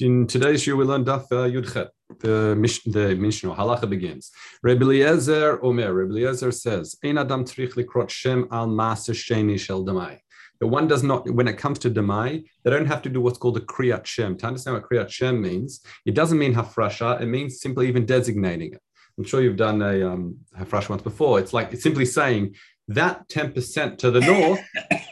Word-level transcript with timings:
In 0.00 0.26
today's 0.26 0.66
year, 0.66 0.76
we 0.76 0.84
learn 0.84 1.04
Daf 1.04 1.24
uh, 1.32 1.48
Yudchet. 1.48 1.88
The 2.20 2.54
mission, 2.54 2.92
the 2.92 3.14
Mishnah 3.14 3.54
Halacha 3.54 3.88
begins. 3.88 4.30
Rebbe 4.62 4.84
Eliezer 4.84 5.58
Omer. 5.64 5.92
Rebbe 5.92 6.12
Eliezer 6.12 6.52
says, 6.52 6.96
"Ein 7.02 7.18
adam 7.18 7.44
tzrich 7.44 7.74
likrot 7.74 8.10
shem 8.10 8.46
al 8.50 8.68
maaser 8.68 9.14
sheni 9.14 9.58
shel 9.58 9.84
damai." 9.84 10.18
The 10.60 10.66
one 10.66 10.86
does 10.86 11.02
not, 11.02 11.30
when 11.30 11.48
it 11.48 11.56
comes 11.56 11.78
to 11.80 11.90
demai, 11.90 12.44
they 12.62 12.70
don't 12.70 12.86
have 12.86 13.02
to 13.02 13.08
do 13.08 13.20
what's 13.20 13.38
called 13.38 13.56
a 13.56 13.60
kriyat 13.60 14.04
shem. 14.06 14.36
To 14.38 14.46
understand 14.46 14.76
what 14.76 14.88
kriyat 14.88 15.08
shem 15.08 15.40
means, 15.40 15.80
it 16.04 16.14
doesn't 16.14 16.38
mean 16.38 16.54
hafrasha. 16.54 17.20
It 17.20 17.26
means 17.26 17.60
simply 17.60 17.88
even 17.88 18.04
designating 18.04 18.74
it. 18.74 18.82
I'm 19.18 19.24
sure 19.24 19.40
you've 19.40 19.56
done 19.56 19.80
a 19.80 20.06
um, 20.06 20.36
hafrasha 20.58 20.90
once 20.90 21.02
before. 21.02 21.38
It's 21.38 21.54
like 21.54 21.72
it's 21.72 21.82
simply 21.82 22.04
saying 22.04 22.54
that 22.88 23.28
10% 23.28 23.98
to 23.98 24.10
the 24.10 24.20
north, 24.20 24.60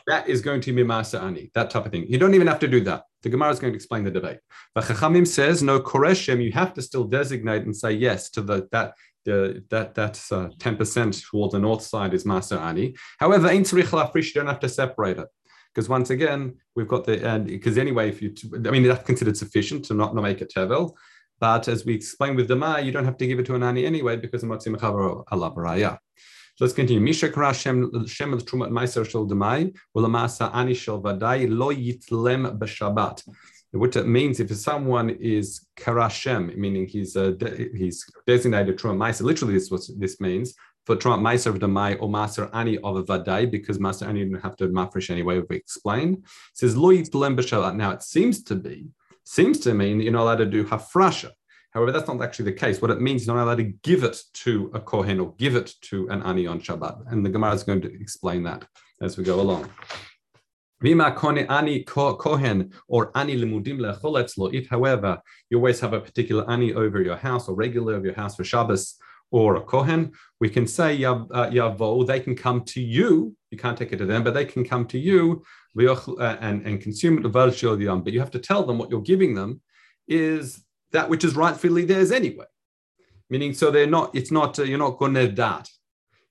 that 0.06 0.28
is 0.28 0.42
going 0.42 0.60
to 0.62 0.72
be 0.72 0.84
Masa 0.84 1.22
Ani, 1.22 1.50
that 1.54 1.70
type 1.70 1.86
of 1.86 1.92
thing. 1.92 2.06
You 2.06 2.18
don't 2.18 2.34
even 2.34 2.46
have 2.46 2.60
to 2.60 2.68
do 2.68 2.80
that. 2.84 3.04
The 3.24 3.30
Gemara 3.30 3.50
is 3.50 3.58
going 3.58 3.72
to 3.72 3.76
explain 3.76 4.04
the 4.04 4.10
debate. 4.10 4.38
But 4.74 4.84
Chachamim 4.84 5.26
says, 5.26 5.62
no, 5.62 5.80
Koreshem, 5.80 6.44
you 6.44 6.52
have 6.52 6.74
to 6.74 6.82
still 6.82 7.04
designate 7.04 7.62
and 7.62 7.74
say 7.74 7.92
yes 7.92 8.28
to 8.30 8.42
the 8.42 8.68
that 8.70 8.92
the, 9.24 9.64
that 9.70 9.94
that's 9.94 10.30
uh, 10.30 10.50
10% 10.58 11.30
towards 11.30 11.52
the 11.52 11.58
north 11.58 11.80
side 11.80 12.12
is 12.12 12.24
Masa 12.24 12.60
Ani. 12.60 12.94
However, 13.18 13.48
Ein 13.48 13.64
Tzrich 13.64 14.26
you 14.26 14.32
don't 14.34 14.46
have 14.46 14.60
to 14.60 14.68
separate 14.68 15.18
it. 15.18 15.28
Because 15.74 15.88
once 15.88 16.10
again, 16.10 16.56
we've 16.76 16.86
got 16.86 17.04
the, 17.04 17.26
and 17.26 17.46
because 17.46 17.78
anyway, 17.78 18.10
if 18.10 18.20
you, 18.20 18.34
I 18.54 18.70
mean, 18.70 18.82
that's 18.82 19.06
considered 19.06 19.38
sufficient 19.38 19.86
to 19.86 19.94
not, 19.94 20.14
not 20.14 20.20
make 20.20 20.42
it 20.42 20.52
Tevel. 20.54 20.92
But 21.40 21.66
as 21.66 21.86
we 21.86 21.94
explained 21.94 22.36
with 22.36 22.48
the 22.48 22.56
Ma, 22.56 22.76
you 22.76 22.92
don't 22.92 23.06
have 23.06 23.16
to 23.16 23.26
give 23.26 23.38
it 23.38 23.46
to 23.46 23.54
an 23.54 23.62
Ani 23.62 23.86
anyway 23.86 24.16
because 24.16 24.42
of 24.42 24.50
Matzim 24.50 24.76
Chavar 24.76 25.24
Allah 25.32 25.98
so 26.56 26.64
let's 26.64 26.74
continue. 26.74 27.00
Misha 27.00 27.32
Shem 27.52 28.06
Shem 28.06 28.32
of 28.32 28.44
Trumat 28.44 28.70
Meiser 28.70 29.08
Shel 29.08 29.26
Demai 29.26 29.74
Ulamasa 29.96 30.54
Ani 30.54 30.74
Shel 30.74 31.02
Vadai 31.02 31.48
Lo 31.50 31.74
Yitlem 31.74 32.56
B'Shabbat. 32.56 33.22
What 33.72 33.96
it 33.96 34.06
means 34.06 34.38
if 34.38 34.54
someone 34.54 35.10
is 35.10 35.66
karashem, 35.76 36.56
meaning 36.56 36.86
he's 36.86 37.16
uh, 37.16 37.32
de- 37.32 37.70
he's 37.76 38.06
designated 38.24 38.78
Trumat 38.78 38.98
Meiser. 38.98 39.22
Literally, 39.22 39.54
this 39.54 39.68
what 39.68 39.82
this 39.98 40.20
means 40.20 40.54
for 40.86 40.94
Trumat 40.94 41.22
Meiser 41.22 41.46
of 41.46 41.58
Demai 41.58 41.96
or 42.00 42.08
Maser 42.08 42.48
Ani 42.54 42.78
of 42.78 42.98
a 42.98 43.02
Vadai 43.02 43.50
because 43.50 43.78
Maser 43.78 44.06
Ani 44.06 44.20
didn't 44.20 44.42
have 44.42 44.56
to 44.58 44.68
mafresh 44.68 45.10
anyway. 45.10 45.40
We 45.40 45.56
explain. 45.56 46.12
It 46.14 46.22
says 46.52 46.76
Yitlem 46.76 47.36
B'Shabbat. 47.36 47.74
Now 47.74 47.90
it 47.90 48.04
seems 48.04 48.44
to 48.44 48.54
be 48.54 48.86
seems 49.24 49.58
to 49.58 49.74
mean 49.74 49.98
that 49.98 50.04
you're 50.04 50.12
not 50.12 50.22
allowed 50.22 50.36
to 50.36 50.46
do 50.46 50.64
hafrasha. 50.64 51.30
However, 51.74 51.90
that's 51.90 52.06
not 52.06 52.22
actually 52.22 52.46
the 52.46 52.52
case. 52.52 52.80
What 52.80 52.92
it 52.92 53.00
means, 53.00 53.22
is 53.22 53.26
you're 53.26 53.36
not 53.36 53.44
allowed 53.44 53.56
to 53.56 53.72
give 53.82 54.04
it 54.04 54.16
to 54.44 54.70
a 54.74 54.80
Kohen 54.80 55.18
or 55.18 55.34
give 55.38 55.56
it 55.56 55.74
to 55.82 56.08
an 56.08 56.22
Ani 56.22 56.46
on 56.46 56.60
Shabbat. 56.60 57.10
And 57.10 57.26
the 57.26 57.30
Gemara 57.30 57.52
is 57.52 57.64
going 57.64 57.80
to 57.82 57.92
explain 58.00 58.44
that 58.44 58.64
as 59.02 59.18
we 59.18 59.24
go 59.24 59.40
along. 59.40 59.68
ani 61.50 61.82
kohen 61.82 62.72
or 62.88 63.10
ani 63.16 63.36
limudim 63.36 64.54
If, 64.54 64.68
however, 64.68 65.20
you 65.50 65.56
always 65.56 65.80
have 65.80 65.94
a 65.94 66.00
particular 66.00 66.48
ani 66.48 66.74
over 66.74 67.02
your 67.02 67.16
house 67.16 67.48
or 67.48 67.56
regular 67.56 67.94
over 67.94 68.06
your 68.06 68.14
house 68.14 68.36
for 68.36 68.44
Shabbos 68.44 68.94
or 69.32 69.56
a 69.56 69.62
kohen, 69.62 70.12
we 70.40 70.48
can 70.48 70.68
say 70.68 71.02
uh, 71.02 71.14
yavo. 71.50 72.06
They 72.06 72.20
can 72.20 72.36
come 72.36 72.62
to 72.66 72.80
you. 72.80 73.34
You 73.50 73.58
can't 73.58 73.76
take 73.76 73.92
it 73.92 73.96
to 73.96 74.06
them, 74.06 74.22
but 74.22 74.34
they 74.34 74.44
can 74.44 74.64
come 74.64 74.86
to 74.88 74.98
you 74.98 75.42
uh, 75.76 76.36
and 76.40 76.64
and 76.66 76.80
consume 76.80 77.18
it. 77.18 77.32
But 77.32 78.12
you 78.12 78.20
have 78.20 78.30
to 78.30 78.38
tell 78.38 78.64
them 78.64 78.78
what 78.78 78.90
you're 78.90 79.00
giving 79.00 79.34
them 79.34 79.60
is 80.06 80.62
that 80.92 81.08
which 81.08 81.24
is 81.24 81.36
rightfully 81.36 81.84
theirs 81.84 82.12
anyway. 82.12 82.46
Meaning, 83.30 83.54
so 83.54 83.70
they're 83.70 83.86
not, 83.86 84.14
it's 84.14 84.30
not, 84.30 84.58
uh, 84.58 84.62
you're 84.62 84.78
not 84.78 84.98
going 84.98 85.14
to 85.14 85.28
that. 85.28 85.68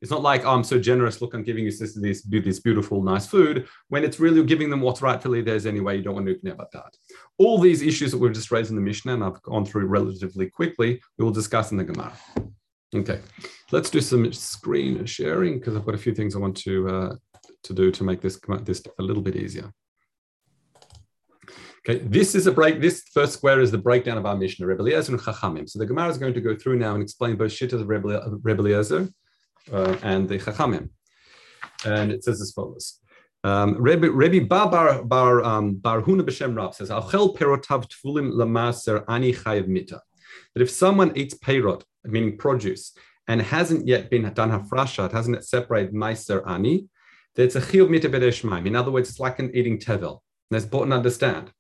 It's 0.02 0.12
not 0.12 0.22
like, 0.22 0.44
oh, 0.44 0.50
I'm 0.50 0.66
so 0.66 0.78
generous, 0.80 1.22
look, 1.22 1.34
I'm 1.34 1.44
giving 1.44 1.64
you 1.64 1.72
this, 1.72 1.96
this, 1.96 2.24
this 2.24 2.60
beautiful, 2.60 3.02
nice 3.02 3.26
food, 3.26 3.68
when 3.88 4.04
it's 4.04 4.20
really 4.20 4.44
giving 4.44 4.70
them 4.70 4.82
what's 4.82 5.02
rightfully 5.02 5.42
theirs 5.42 5.66
anyway. 5.66 5.96
You 5.96 6.04
don't 6.04 6.16
want 6.16 6.28
to 6.28 6.52
about 6.52 6.74
that. 6.74 6.94
All 7.38 7.58
these 7.58 7.82
issues 7.82 8.12
that 8.12 8.18
we've 8.18 8.34
just 8.34 8.52
raised 8.52 8.70
in 8.70 8.76
the 8.76 8.82
Mishnah, 8.82 9.14
and 9.14 9.24
I've 9.24 9.42
gone 9.44 9.66
through 9.66 9.86
relatively 9.86 10.50
quickly, 10.50 11.02
we 11.18 11.24
will 11.24 11.32
discuss 11.32 11.72
in 11.72 11.78
the 11.78 11.86
Gemara. 11.86 12.12
Okay, 12.94 13.22
let's 13.72 13.90
do 13.90 14.02
some 14.02 14.32
screen 14.34 15.04
sharing 15.06 15.58
because 15.58 15.76
I've 15.76 15.86
got 15.86 15.96
a 15.96 15.98
few 15.98 16.14
things 16.14 16.36
I 16.36 16.40
want 16.40 16.58
to 16.58 16.88
uh, 16.88 17.16
to 17.64 17.74
do 17.74 17.90
to 17.90 18.04
make 18.04 18.22
this 18.22 18.40
this 18.62 18.84
a 19.00 19.02
little 19.02 19.24
bit 19.24 19.36
easier. 19.36 19.74
Okay, 21.86 22.00
this 22.00 22.34
is 22.34 22.48
a 22.48 22.52
break. 22.52 22.80
This 22.80 23.04
first 23.14 23.34
square 23.34 23.60
is 23.60 23.70
the 23.70 23.78
breakdown 23.78 24.18
of 24.18 24.26
our 24.26 24.38
Mishnah, 24.38 24.66
Rebbe 24.66 24.82
Eliezer 24.82 25.12
and 25.12 25.22
Chachamim. 25.22 25.70
So 25.70 25.80
the 25.80 25.86
Gemara 25.86 26.08
is 26.08 26.18
going 26.18 26.34
to 26.34 26.40
go 26.40 26.56
through 26.56 26.78
now 26.78 26.94
and 26.94 27.04
explain 27.04 27.36
both 27.36 27.52
Shittas 27.52 27.82
of 27.82 27.90
Rebbe 27.90 28.62
Eliezer 28.62 29.10
uh, 29.70 29.98
and 30.02 30.30
the 30.30 30.38
Chachamim. 30.38 30.90
And 31.84 32.10
it 32.10 32.24
says 32.24 32.40
as 32.40 32.54
follows. 32.54 33.00
Um, 33.44 33.76
Rebbe, 33.82 34.10
Rebbe 34.10 34.46
Bar 34.46 35.04
Bar 35.04 35.44
um, 35.44 35.76
Bar 35.76 36.02
Huna 36.02 36.22
B'Shem 36.22 36.56
Rab 36.56 36.74
says, 36.74 36.90
"Achel 36.90 37.36
perotav 37.38 37.90
tfulim 37.90 38.32
lamaser 38.32 39.04
ani 39.10 39.34
chayev 39.34 39.68
mita." 39.68 40.02
That 40.56 40.62
if 40.62 40.70
someone 40.70 41.12
eats 41.18 41.34
perot, 41.34 41.84
meaning 42.06 42.38
produce, 42.38 42.98
and 43.28 43.42
hasn't 43.42 43.86
yet 43.86 44.10
been 44.10 44.32
done 44.34 44.52
hafrasha, 44.52 45.08
it 45.08 45.12
hasn't 45.12 45.36
yet 45.36 45.44
separated 45.44 45.94
meiser 45.94 46.48
ani, 46.48 46.88
that's 47.36 47.56
a 47.56 47.62
chiyuv 47.62 47.90
mita 47.90 48.10
b'deshmaim. 48.10 48.66
In 48.66 48.78
other 48.78 48.92
words, 48.92 49.10
it's 49.10 49.20
like 49.20 49.40
an 49.40 49.54
eating 49.54 49.78
tevel. 49.78 50.20
That's 50.50 50.64
important 50.64 50.92
to 50.92 50.98
understand. 50.98 51.52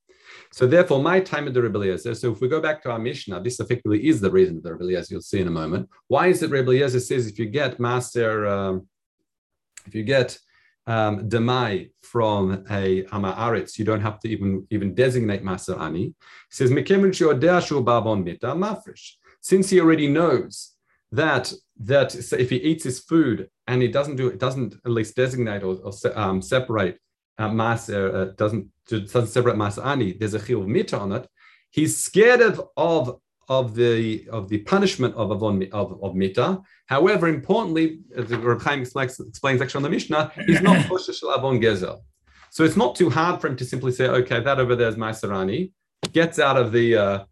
So 0.53 0.67
therefore, 0.67 1.01
my 1.01 1.19
time 1.19 1.47
of 1.47 1.55
the 1.55 1.63
Rebbe 1.63 1.79
Eliezer. 1.79 2.13
So 2.13 2.31
if 2.31 2.39
we 2.39 2.47
go 2.47 2.61
back 2.61 2.83
to 2.83 2.91
our 2.91 2.99
Mishnah, 2.99 3.41
this 3.41 3.59
effectively 3.59 4.07
is 4.07 4.21
the 4.21 4.29
reason 4.29 4.57
of 4.57 4.63
the 4.63 4.73
Rebbe 4.73 4.83
Eliezer. 4.83 5.15
You'll 5.15 5.21
see 5.21 5.41
in 5.41 5.47
a 5.47 5.51
moment. 5.51 5.89
Why 6.09 6.27
is 6.27 6.43
it 6.43 6.51
Rebbe 6.51 6.69
Eliezer 6.69 6.99
says 6.99 7.25
if 7.25 7.39
you 7.39 7.47
get 7.47 7.79
master, 7.79 8.45
um, 8.45 8.87
if 9.87 9.95
you 9.95 10.03
get 10.03 10.37
um, 10.85 11.27
demai 11.27 11.89
from 12.03 12.65
a 12.69 13.03
ama 13.11 13.33
aretz, 13.33 13.79
you 13.79 13.85
don't 13.85 14.01
have 14.01 14.19
to 14.19 14.29
even 14.29 14.67
even 14.69 14.93
designate 14.93 15.43
master 15.43 15.75
ani. 15.79 16.03
He 16.03 16.13
says 16.51 16.69
mafresh. 18.55 19.13
Since 19.41 19.71
he 19.71 19.81
already 19.81 20.07
knows 20.07 20.73
that 21.11 21.51
that 21.79 22.13
if 22.33 22.51
he 22.51 22.57
eats 22.57 22.83
his 22.83 22.99
food 22.99 23.49
and 23.65 23.81
he 23.81 23.87
doesn't 23.87 24.17
do 24.17 24.27
it 24.27 24.39
doesn't 24.39 24.75
at 24.85 24.91
least 24.91 25.15
designate 25.15 25.63
or, 25.63 25.79
or 25.83 25.93
um, 26.15 26.43
separate 26.43 26.99
uh, 27.39 27.49
maser 27.49 28.13
uh, 28.13 28.25
doesn't 28.35 28.67
doesn't 28.87 29.27
separate 29.27 29.55
maser 29.55 29.85
ani. 29.85 30.13
There's 30.13 30.33
a 30.33 30.39
chiyuv 30.39 30.67
mita 30.67 30.97
on 30.97 31.11
it. 31.13 31.27
He's 31.71 31.97
scared 31.97 32.41
of 32.41 32.69
of 32.77 33.19
of 33.49 33.75
the 33.75 34.27
of 34.29 34.49
the 34.49 34.59
punishment 34.59 35.15
of 35.15 35.31
avon 35.31 35.67
of, 35.71 36.01
of 36.03 36.15
mita. 36.15 36.61
However, 36.87 37.27
importantly, 37.27 37.99
as 38.15 38.29
Reb 38.29 38.61
Chaim 38.61 38.81
explains, 38.81 39.19
explains 39.19 39.61
actually 39.61 39.79
on 39.79 39.83
the 39.83 39.89
Mishnah, 39.89 40.31
he's 40.45 40.61
not 40.61 40.77
choshesh 40.87 41.23
avon 41.23 41.59
gezel. 41.59 41.99
So 42.51 42.63
it's 42.63 42.77
not 42.77 42.95
too 42.95 43.09
hard 43.09 43.41
for 43.41 43.47
him 43.47 43.55
to 43.57 43.65
simply 43.65 43.91
say, 43.91 44.07
okay, 44.07 44.39
that 44.39 44.59
over 44.59 44.75
there 44.75 44.87
is 44.87 44.95
maserani, 44.95 45.71
gets 46.11 46.37
out 46.37 46.57
of 46.57 46.71
the 46.71 46.95
uh, 46.95 47.25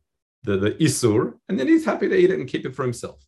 the 0.44 0.58
the 0.58 0.72
isur, 0.72 1.34
and 1.48 1.60
then 1.60 1.68
he's 1.68 1.86
happy 1.86 2.10
to 2.10 2.16
eat 2.16 2.32
it 2.32 2.40
and 2.40 2.50
keep 2.50 2.66
it 2.66 2.76
for 2.76 2.84
himself. 2.84 3.24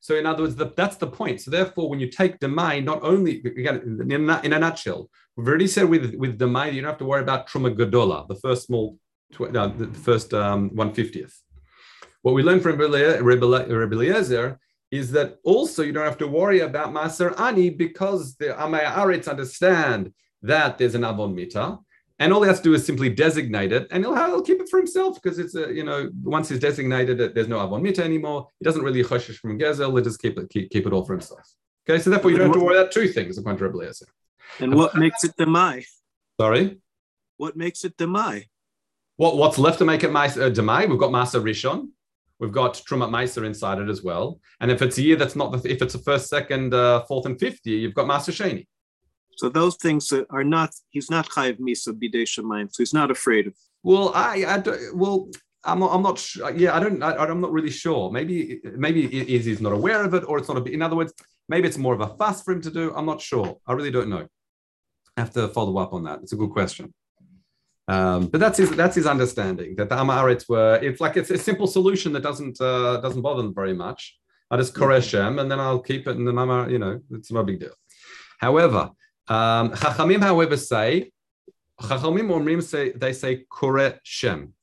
So 0.00 0.16
in 0.16 0.26
other 0.26 0.42
words, 0.42 0.56
the, 0.56 0.70
that's 0.76 0.96
the 0.96 1.06
point. 1.06 1.40
So 1.40 1.50
therefore, 1.50 1.88
when 1.88 1.98
you 1.98 2.10
take 2.10 2.38
demai, 2.38 2.84
not 2.84 3.02
only 3.02 3.38
again 3.38 3.76
in 4.00 4.28
a, 4.28 4.40
in 4.42 4.52
a 4.52 4.58
nutshell, 4.58 5.08
already 5.38 5.66
said 5.66 5.88
with 5.88 6.14
with 6.14 6.38
demai, 6.38 6.72
you 6.72 6.80
don't 6.80 6.90
have 6.90 6.98
to 6.98 7.04
worry 7.04 7.22
about 7.22 7.48
truma 7.48 7.74
gadola, 7.76 8.26
the 8.28 8.36
first 8.36 8.66
small, 8.66 8.98
uh, 9.40 9.66
the 9.68 9.88
first 10.02 10.32
um, 10.34 10.70
one 10.74 10.92
fiftieth. 10.92 11.34
What 12.22 12.34
we 12.34 12.42
learned 12.42 12.62
from 12.62 12.78
Rebbe 12.78 13.94
Eliezer 13.94 14.58
is 14.90 15.10
that 15.12 15.38
also 15.44 15.82
you 15.82 15.92
don't 15.92 16.04
have 16.04 16.18
to 16.18 16.28
worry 16.28 16.60
about 16.60 16.94
Maser 16.94 17.38
Ani 17.38 17.68
because 17.68 18.36
the 18.36 18.46
Amaya 18.46 18.94
Aretz 18.94 19.28
understand 19.28 20.12
that 20.42 20.78
there's 20.78 20.94
an 20.94 21.04
Avon 21.04 21.34
Mita, 21.34 21.78
and 22.18 22.32
all 22.32 22.42
he 22.42 22.48
has 22.48 22.60
to 22.60 22.64
do 22.64 22.74
is 22.74 22.86
simply 22.86 23.08
designate 23.08 23.72
it, 23.72 23.88
and 23.90 24.04
he'll, 24.04 24.14
he'll 24.14 24.40
keep 24.42 24.60
it 24.60 24.68
for 24.68 24.78
himself 24.78 25.20
because 25.20 25.38
it's 25.38 25.54
a, 25.54 25.72
you 25.72 25.84
know, 25.84 26.10
once 26.22 26.48
he's 26.48 26.60
designated 26.60 27.20
it, 27.20 27.34
there's 27.34 27.48
no 27.48 27.60
Avon 27.60 27.82
Mita 27.82 28.04
anymore. 28.04 28.46
He 28.60 28.64
doesn't 28.64 28.82
really 28.82 29.02
choshesh 29.02 29.36
from 29.36 29.58
Gezel, 29.58 29.92
he'll 29.92 30.04
just 30.04 30.22
keep 30.22 30.38
it, 30.38 30.48
keep, 30.48 30.70
keep 30.70 30.86
it 30.86 30.92
all 30.92 31.04
for 31.04 31.14
himself. 31.14 31.46
Okay, 31.88 32.00
so 32.00 32.10
therefore 32.10 32.30
you 32.30 32.38
don't 32.38 32.46
have 32.46 32.56
to 32.56 32.64
worry 32.64 32.78
about 32.78 32.92
two 32.92 33.08
things, 33.08 33.36
according 33.36 33.58
to 33.58 33.64
Rebbe 33.64 33.78
Eliezer. 33.78 34.06
And 34.60 34.74
what 34.74 34.94
makes 34.94 35.24
it 35.24 35.36
the 35.36 35.46
Mai? 35.46 35.84
Sorry? 36.40 36.78
What 37.36 37.56
makes 37.56 37.84
it 37.84 37.96
the 37.98 38.06
Mai? 38.06 38.46
What, 39.16 39.36
what's 39.36 39.58
left 39.58 39.78
to 39.78 39.84
make 39.84 40.02
it 40.02 40.10
Mai, 40.10 40.26
uh, 40.26 40.50
Demai? 40.50 40.88
We've 40.88 40.98
got 40.98 41.10
Masa 41.10 41.42
Rishon. 41.42 41.88
We've 42.40 42.52
got 42.52 42.74
Trumat 42.74 43.10
Meiser 43.10 43.46
inside 43.46 43.78
it 43.78 43.88
as 43.88 44.02
well. 44.02 44.40
And 44.60 44.70
if 44.70 44.82
it's 44.82 44.98
a 44.98 45.02
year 45.02 45.16
that's 45.16 45.36
not, 45.36 45.52
the, 45.52 45.70
if 45.70 45.80
it's 45.82 45.94
a 45.94 46.00
first, 46.00 46.28
second, 46.28 46.74
uh, 46.74 47.04
fourth, 47.04 47.26
and 47.26 47.38
fifth 47.38 47.60
year, 47.64 47.78
you've 47.78 47.94
got 47.94 48.08
Master 48.08 48.32
Sheni. 48.32 48.66
So 49.36 49.48
those 49.48 49.76
things 49.76 50.12
are 50.30 50.44
not. 50.44 50.70
He's 50.90 51.10
not 51.10 51.28
chayiv 51.28 51.58
misa 51.58 51.88
bidei 51.88 52.24
shemayim, 52.24 52.68
so 52.70 52.82
he's 52.82 52.94
not 52.94 53.10
afraid 53.10 53.48
of. 53.48 53.54
Well, 53.82 54.12
I, 54.14 54.44
I 54.44 54.62
well, 54.94 55.28
I'm 55.64 55.80
not. 55.80 55.92
I'm 55.92 56.02
not. 56.02 56.18
Sure. 56.18 56.54
Yeah, 56.54 56.76
I 56.76 56.80
don't. 56.80 57.02
I, 57.02 57.26
am 57.28 57.40
not 57.40 57.52
really 57.52 57.70
sure. 57.70 58.10
Maybe, 58.12 58.60
maybe 58.76 59.08
he's 59.08 59.60
not 59.60 59.72
aware 59.72 60.04
of 60.04 60.14
it, 60.14 60.24
or 60.28 60.38
it's 60.38 60.48
not 60.48 60.58
a. 60.58 60.64
In 60.70 60.82
other 60.82 60.96
words, 60.96 61.12
maybe 61.48 61.68
it's 61.68 61.78
more 61.78 61.94
of 61.94 62.00
a 62.00 62.16
fuss 62.16 62.42
for 62.42 62.52
him 62.52 62.60
to 62.62 62.70
do. 62.70 62.92
I'm 62.94 63.06
not 63.06 63.20
sure. 63.20 63.58
I 63.66 63.72
really 63.72 63.90
don't 63.90 64.08
know. 64.08 64.26
I 65.16 65.20
have 65.20 65.32
to 65.34 65.48
follow 65.48 65.78
up 65.78 65.92
on 65.92 66.04
that. 66.04 66.20
It's 66.22 66.32
a 66.32 66.36
good 66.36 66.50
question. 66.50 66.92
Um, 67.86 68.26
but 68.28 68.40
that's 68.40 68.58
his 68.58 68.70
that's 68.70 68.96
his 68.96 69.06
understanding 69.06 69.76
that 69.76 69.88
the 69.90 69.96
Amaritz 69.96 70.48
were. 70.48 70.78
It's 70.82 71.00
like 71.00 71.16
it's 71.16 71.30
a 71.30 71.38
simple 71.38 71.66
solution 71.66 72.12
that 72.14 72.22
doesn't 72.22 72.60
uh, 72.60 72.98
doesn't 72.98 73.20
bother 73.20 73.42
them 73.42 73.54
very 73.54 73.74
much. 73.74 74.18
I 74.50 74.56
just 74.56 74.74
koresh 74.74 75.10
them 75.12 75.38
and 75.38 75.50
then 75.50 75.60
I'll 75.60 75.80
keep 75.80 76.08
it, 76.08 76.16
and 76.16 76.26
then 76.26 76.38
I'm 76.38 76.70
you 76.70 76.78
know 76.78 77.00
it's 77.10 77.30
no 77.30 77.42
big 77.42 77.60
deal. 77.60 77.74
However, 78.38 78.90
um, 79.28 79.72
Chachamim, 79.72 80.22
however, 80.22 80.56
say 80.56 81.12
Chachamim 81.80 82.28
Omrim 82.28 82.62
say 82.62 82.92
they 82.92 83.12
say 83.12 83.44
Kore 83.50 84.00
Shem. 84.02 84.53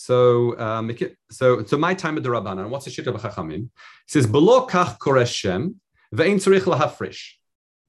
So, 0.00 0.56
um, 0.60 0.96
so, 1.28 1.64
so 1.64 1.76
my 1.76 1.92
time 1.92 2.16
at 2.16 2.22
the 2.22 2.28
Rabbanan, 2.28 2.68
what's 2.68 2.84
the 2.84 2.90
shit 2.92 3.08
of 3.08 3.20
Chachamim? 3.20 3.64
It 3.64 3.70
says, 4.06 4.28
Below 4.28 4.68
kach 4.68 4.96
koreshem, 4.96 5.74
ve'in 6.14 6.36
tzarich 6.36 6.72
lahafrish. 6.72 7.32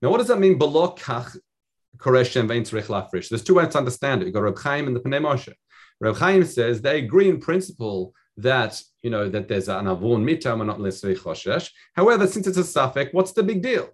Now, 0.01 0.09
what 0.09 0.17
does 0.17 0.29
that 0.29 0.39
mean, 0.39 0.57
below 0.57 0.95
kach 0.95 1.37
koreshem, 1.97 2.49
ve'in 2.49 2.63
tzarich 2.63 2.87
lahafrish? 2.87 3.29
There's 3.29 3.43
two 3.43 3.53
ways 3.53 3.67
to 3.73 3.77
understand 3.77 4.23
it. 4.23 4.25
You've 4.25 4.33
got 4.33 4.41
Reb 4.41 4.57
Chaim 4.57 4.87
and 4.87 4.95
the 4.95 5.01
Pnei 5.01 5.21
Moshe. 5.21 5.53
Reb 6.01 6.15
Chaim 6.15 6.43
says 6.45 6.81
they 6.81 6.97
agree 6.97 7.29
in 7.29 7.39
principle 7.39 8.15
that 8.37 8.81
you 9.03 9.11
know 9.11 9.29
that 9.29 9.47
there's 9.47 9.67
an 9.67 9.87
avon 9.87 10.25
mitam 10.25 10.61
and 10.61 10.67
not 10.67 10.81
necessarily 10.81 11.19
choshesh. 11.19 11.69
However, 11.93 12.25
since 12.25 12.47
it's 12.47 12.57
a 12.57 12.63
suffix, 12.63 13.13
what's 13.13 13.33
the 13.33 13.43
big 13.43 13.61
deal? 13.61 13.87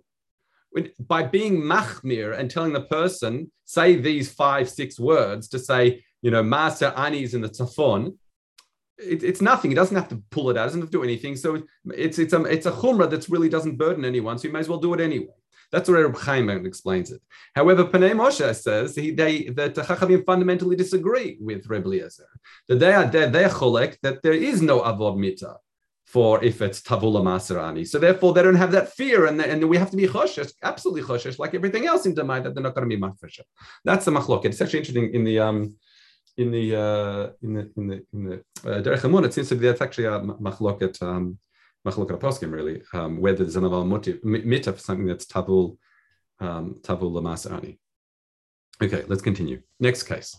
By 0.99 1.23
being 1.23 1.57
machmir 1.57 2.39
and 2.39 2.49
telling 2.49 2.71
the 2.71 2.83
person 2.83 3.51
say 3.65 3.97
these 3.97 4.31
five 4.31 4.69
six 4.69 4.97
words 4.97 5.49
to 5.49 5.59
say 5.59 6.04
you 6.25 6.31
know 6.31 6.41
master 6.41 6.91
is 7.13 7.35
in 7.35 7.41
the 7.41 7.49
tafon, 7.49 8.17
it, 8.97 9.23
it's 9.23 9.41
nothing. 9.41 9.69
He 9.69 9.75
doesn't 9.75 9.95
have 9.95 10.09
to 10.09 10.23
pull 10.31 10.49
it 10.49 10.57
out. 10.57 10.65
Doesn't 10.65 10.81
have 10.81 10.89
to 10.89 10.97
do 10.99 11.03
anything. 11.03 11.35
So 11.35 11.61
it's 12.05 12.17
it's 12.17 12.33
a 12.33 12.41
it's 12.55 12.65
a 12.65 12.71
chumrah 12.71 13.09
that 13.11 13.29
really 13.29 13.51
doesn't 13.55 13.77
burden 13.77 14.03
anyone. 14.03 14.39
So 14.39 14.47
you 14.47 14.53
may 14.53 14.63
as 14.65 14.69
well 14.69 14.79
do 14.79 14.95
it 14.95 15.01
anyway. 15.01 15.37
That's 15.71 15.87
where 15.87 16.07
Reb 16.07 16.17
Chaim 16.17 16.49
explains 16.49 17.11
it. 17.11 17.21
However, 17.53 17.83
Pnei 17.85 18.13
Moshe 18.21 18.55
says 18.55 18.95
he, 18.95 19.11
they, 19.11 19.49
that 19.57 19.75
the 19.75 19.81
Chachamim 19.81 20.25
fundamentally 20.25 20.75
disagree 20.75 21.37
with 21.39 21.67
Reb 21.67 21.85
Eliezer. 21.85 22.29
That 22.67 22.79
they 22.79 22.93
are 22.93 23.05
they, 23.05 23.29
they're 23.29 23.49
cholek 23.49 23.97
that 24.01 24.23
there 24.23 24.33
is 24.33 24.63
no 24.63 24.79
avod 24.81 25.17
mita 25.17 25.57
for 26.05 26.43
if 26.43 26.61
it's 26.61 26.81
tavula 26.81 27.21
maserani. 27.21 27.85
So 27.87 27.99
therefore, 27.99 28.33
they 28.33 28.41
don't 28.41 28.63
have 28.63 28.71
that 28.71 28.93
fear, 28.93 29.25
and, 29.27 29.39
and 29.41 29.63
we 29.69 29.77
have 29.77 29.91
to 29.91 29.97
be 29.97 30.07
choshesh, 30.07 30.53
absolutely 30.63 31.03
choshesh, 31.03 31.37
like 31.37 31.53
everything 31.53 31.85
else 31.85 32.05
in 32.07 32.15
Demai, 32.15 32.41
that 32.43 32.53
they're 32.53 32.63
not 32.63 32.73
going 32.73 32.89
to 32.89 32.95
be 32.95 33.01
mafresha. 33.01 33.41
That's 33.83 34.05
the 34.05 34.11
machlok. 34.11 34.45
It's 34.45 34.61
actually 34.61 34.79
interesting 34.79 35.13
in 35.13 35.23
the 35.23 35.39
um, 35.39 35.75
in 36.37 36.51
the 36.51 36.75
uh, 36.75 37.29
in 37.41 37.53
the 37.53 38.03
in 38.13 38.23
the 38.25 38.35
uh, 38.65 38.81
Derech 38.81 39.01
Emunah. 39.01 39.27
It 39.27 39.33
seems 39.33 39.49
to 39.49 39.55
be 39.55 39.67
that's 39.67 39.81
actually 39.81 40.05
a 40.05 40.19
machloket 40.19 41.01
um, 41.01 41.37
machlok 41.85 42.09
at 42.09 42.15
a 42.15 42.17
poskim 42.17 42.51
really, 42.51 42.81
um, 42.93 43.21
whether 43.21 43.43
there's 43.43 43.55
an 43.55 43.63
mita 44.23 44.73
for 44.73 44.79
something 44.79 45.05
that's 45.05 45.25
tavul 45.25 45.77
um, 46.39 46.75
tavul 46.81 47.11
lamasani. 47.11 47.77
Okay, 48.81 49.03
let's 49.07 49.21
continue. 49.21 49.61
Next 49.79 50.03
case. 50.03 50.37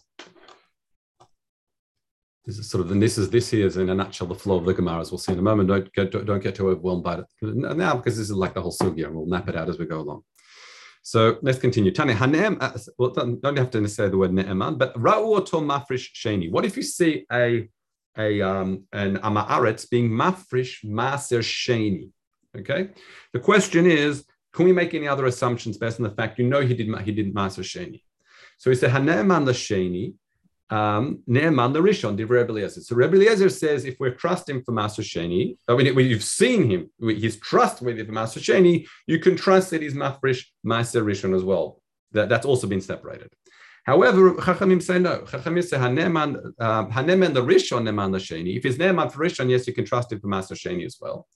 This 2.44 2.58
is 2.58 2.70
sort 2.70 2.84
of, 2.84 2.92
and 2.92 3.02
this 3.02 3.18
is 3.18 3.30
this 3.30 3.50
here 3.50 3.66
is 3.66 3.76
in 3.76 3.90
a 3.90 3.94
nutshell 3.94 4.28
the 4.28 4.34
flow 4.34 4.56
of 4.56 4.66
the 4.66 4.74
Gemara, 4.74 5.00
as 5.00 5.10
we'll 5.10 5.18
see 5.18 5.32
in 5.32 5.38
a 5.38 5.42
moment. 5.42 5.68
Don't 5.68 5.92
get 5.92 6.12
don't 6.12 6.42
get 6.42 6.54
too 6.54 6.68
overwhelmed 6.68 7.02
by 7.02 7.18
it 7.18 7.24
now 7.42 7.96
because 7.96 8.16
this 8.16 8.30
is 8.30 8.36
like 8.36 8.54
the 8.54 8.62
whole 8.62 8.72
sugya, 8.72 9.06
and 9.06 9.14
we'll 9.14 9.26
map 9.26 9.48
it 9.48 9.56
out 9.56 9.68
as 9.68 9.78
we 9.78 9.86
go 9.86 10.00
along. 10.00 10.22
So 11.06 11.38
let's 11.40 11.60
continue. 11.60 11.92
Tani 11.92 12.14
hanem. 12.14 12.56
Uh, 12.60 12.76
well, 12.98 13.10
don't 13.10 13.56
have 13.56 13.70
to 13.70 13.86
say 13.86 14.08
the 14.08 14.18
word 14.18 14.32
ne'eman, 14.32 14.76
but 14.76 14.92
ra'u 14.94 15.36
oto 15.36 15.60
mafrish 15.60 16.08
sheni. 16.20 16.50
What 16.50 16.64
if 16.64 16.76
you 16.76 16.82
see 16.82 17.24
a 17.30 17.68
a 18.18 18.42
um, 18.42 18.84
an 18.92 19.18
amaaretz 19.18 19.88
being 19.88 20.10
mafrish 20.10 20.84
maser 20.84 21.42
sheni. 21.42 22.10
Okay, 22.58 22.88
the 23.32 23.38
question 23.38 23.86
is, 23.86 24.24
can 24.52 24.64
we 24.64 24.72
make 24.72 24.94
any 24.94 25.06
other 25.06 25.26
assumptions 25.26 25.78
based 25.78 26.00
on 26.00 26.08
the 26.08 26.14
fact 26.16 26.40
you 26.40 26.48
know 26.48 26.62
he 26.62 26.74
did 26.74 26.88
he 27.02 27.12
did 27.12 27.32
maser 27.32 27.62
sheni? 27.62 28.02
So 28.58 28.70
he 28.70 28.76
said 28.76 28.90
the 28.90 29.52
sheni, 29.52 30.14
um, 30.70 31.22
ne'eman 31.28 31.72
the 31.72 31.80
rishon. 31.80 32.16
Did 32.16 32.30
Rebbe 32.30 32.50
Eliezer? 32.50 32.80
So 32.80 32.96
Rebbe 32.96 33.16
Eliezer 33.16 33.48
says 33.48 33.84
if 33.84 33.96
we're 34.00 34.14
trusting 34.14 34.62
for 34.64 34.72
maser 34.72 35.02
sheni, 35.02 35.56
I 35.68 35.76
mean 35.76 35.94
when 35.94 36.06
you've 36.06 36.24
seen 36.24 36.70
him, 36.70 36.90
his 37.00 37.38
trustworthy 37.38 38.04
for 38.04 38.12
maser 38.12 38.40
sheni, 38.40 38.86
you 39.06 39.18
can 39.18 39.36
trust 39.36 39.70
that 39.70 39.82
he's 39.82 39.94
mafrish 39.94 40.44
maser 40.66 41.04
rishon 41.04 41.34
as 41.36 41.44
well. 41.44 41.82
That 42.12 42.28
that's 42.28 42.46
also 42.46 42.66
been 42.66 42.80
separated. 42.80 43.30
However, 43.84 44.34
Chachamim 44.34 44.82
say 44.82 44.98
no. 44.98 45.20
Chachamim 45.20 45.62
say 45.62 45.76
Haneman, 45.76 46.54
Haneman 46.58 47.32
the 47.32 47.42
Rishon 47.42 47.84
Neman 47.84 48.10
the 48.10 48.18
Sheni. 48.18 48.56
If 48.56 48.64
he's 48.64 48.78
Neman 48.78 49.12
for 49.12 49.24
Rishon, 49.24 49.48
yes, 49.48 49.68
you 49.68 49.72
can 49.72 49.84
trust 49.84 50.10
him 50.10 50.18
for 50.18 50.26
Master 50.26 50.56
Sheni 50.56 50.84
as 50.84 50.96
well. 51.00 51.28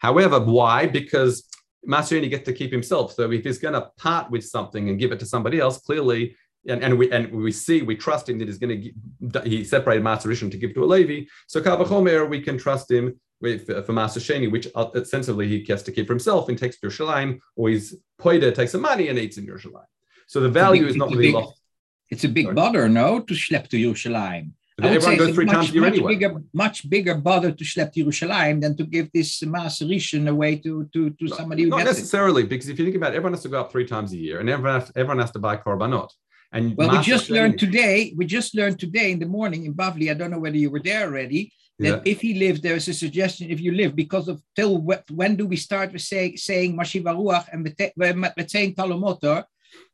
However, 0.00 0.40
why? 0.40 0.88
Because 0.88 1.48
Master 1.84 2.16
Sheni 2.16 2.28
gets 2.28 2.44
to 2.46 2.52
keep 2.52 2.72
himself. 2.72 3.12
So 3.12 3.30
if 3.30 3.44
he's 3.44 3.58
going 3.58 3.74
to 3.74 3.88
part 3.98 4.32
with 4.32 4.44
something 4.44 4.88
and 4.88 4.98
give 4.98 5.12
it 5.12 5.20
to 5.20 5.26
somebody 5.26 5.60
else, 5.60 5.78
clearly, 5.78 6.34
and, 6.68 6.82
and 6.82 6.98
we 6.98 7.10
and 7.10 7.30
we 7.32 7.52
see 7.52 7.82
we 7.82 7.96
trust 7.96 8.28
him 8.28 8.38
that 8.38 8.48
he's 8.48 8.58
going 8.58 8.94
to 9.32 9.40
he 9.48 9.64
separated 9.64 10.04
Master 10.04 10.28
Rishon 10.28 10.50
to 10.50 10.56
give 10.56 10.74
to 10.74 10.84
a 10.84 10.86
Levi. 10.86 11.26
So 11.46 11.60
Kavachomer, 11.60 12.28
we 12.28 12.40
can 12.40 12.56
trust 12.58 12.90
him 12.90 13.18
with, 13.40 13.66
for 13.86 13.92
Master 13.92 14.20
Sheni, 14.20 14.50
which 14.50 14.68
uh, 14.74 14.86
ostensibly 14.94 15.48
he 15.48 15.64
has 15.68 15.82
to 15.82 15.92
keep 15.92 16.06
for 16.06 16.12
himself 16.12 16.48
and 16.48 16.56
takes 16.56 16.78
to 16.78 16.86
Yerushalayim, 16.86 17.40
or 17.56 17.68
he's 17.70 17.96
Poida 18.20 18.54
takes 18.54 18.72
some 18.72 18.82
money 18.82 19.08
and 19.08 19.18
eats 19.18 19.36
in 19.36 19.46
Yerushalayim. 19.46 19.84
So 20.28 20.40
the 20.40 20.48
value 20.48 20.86
is 20.86 20.96
not 20.96 21.10
really 21.10 21.32
lost. 21.32 21.60
It's 22.08 22.24
a 22.24 22.28
big 22.28 22.46
Sorry. 22.46 22.54
bother, 22.54 22.88
no, 22.88 23.20
to 23.20 23.34
schlep 23.34 23.68
to 23.68 23.76
Yerushalayim. 23.76 24.52
I 24.80 24.92
would 24.92 25.02
say 25.02 25.16
it's 25.16 25.36
much, 25.36 25.74
much, 25.74 25.76
anyway. 25.76 26.14
bigger, 26.14 26.42
much 26.54 26.88
bigger 26.88 27.14
bother 27.14 27.52
to 27.52 27.64
schlep 27.64 27.92
to 27.92 28.04
Yerushalayim 28.04 28.60
than 28.60 28.76
to 28.76 28.84
give 28.84 29.10
this 29.12 29.42
mass 29.42 29.80
rishon 29.80 30.28
away 30.28 30.56
to, 30.56 30.88
to, 30.92 31.10
to 31.10 31.28
somebody 31.28 31.64
who 31.64 31.68
Not 31.70 31.84
necessarily, 31.84 32.42
it. 32.42 32.48
because 32.48 32.68
if 32.68 32.78
you 32.78 32.84
think 32.84 32.96
about 32.96 33.12
it, 33.12 33.16
everyone 33.16 33.34
has 33.34 33.42
to 33.42 33.48
go 33.48 33.60
up 33.60 33.70
three 33.70 33.86
times 33.86 34.12
a 34.12 34.16
year 34.16 34.40
and 34.40 34.48
everyone 34.48 34.80
has, 34.80 34.92
everyone 34.96 35.18
has 35.18 35.30
to 35.32 35.38
buy 35.38 35.56
korbanot. 35.56 36.10
And 36.52 36.76
well, 36.76 36.90
we 36.90 36.98
just 37.02 37.30
learned 37.30 37.58
today, 37.58 38.12
we 38.16 38.26
just 38.26 38.54
learned 38.54 38.78
today 38.78 39.12
in 39.12 39.18
the 39.18 39.26
morning 39.26 39.64
in 39.64 39.74
Bavli, 39.74 40.10
I 40.10 40.14
don't 40.14 40.30
know 40.30 40.38
whether 40.38 40.56
you 40.56 40.70
were 40.70 40.80
there 40.80 41.06
already, 41.06 41.52
that 41.78 42.06
yeah. 42.06 42.12
if 42.12 42.20
he 42.20 42.34
lived, 42.34 42.62
there's 42.62 42.88
a 42.88 42.94
suggestion 42.94 43.50
if 43.50 43.60
you 43.60 43.72
live, 43.72 43.96
because 43.96 44.28
of 44.28 44.42
till 44.54 44.78
when 45.10 45.36
do 45.36 45.46
we 45.46 45.56
start 45.56 45.92
with 45.92 46.02
say, 46.02 46.36
saying 46.36 46.76
Mashiva 46.76 47.16
Ruach 47.16 47.46
and 47.52 48.50
saying 48.50 48.74
Talomotor, 48.74 49.44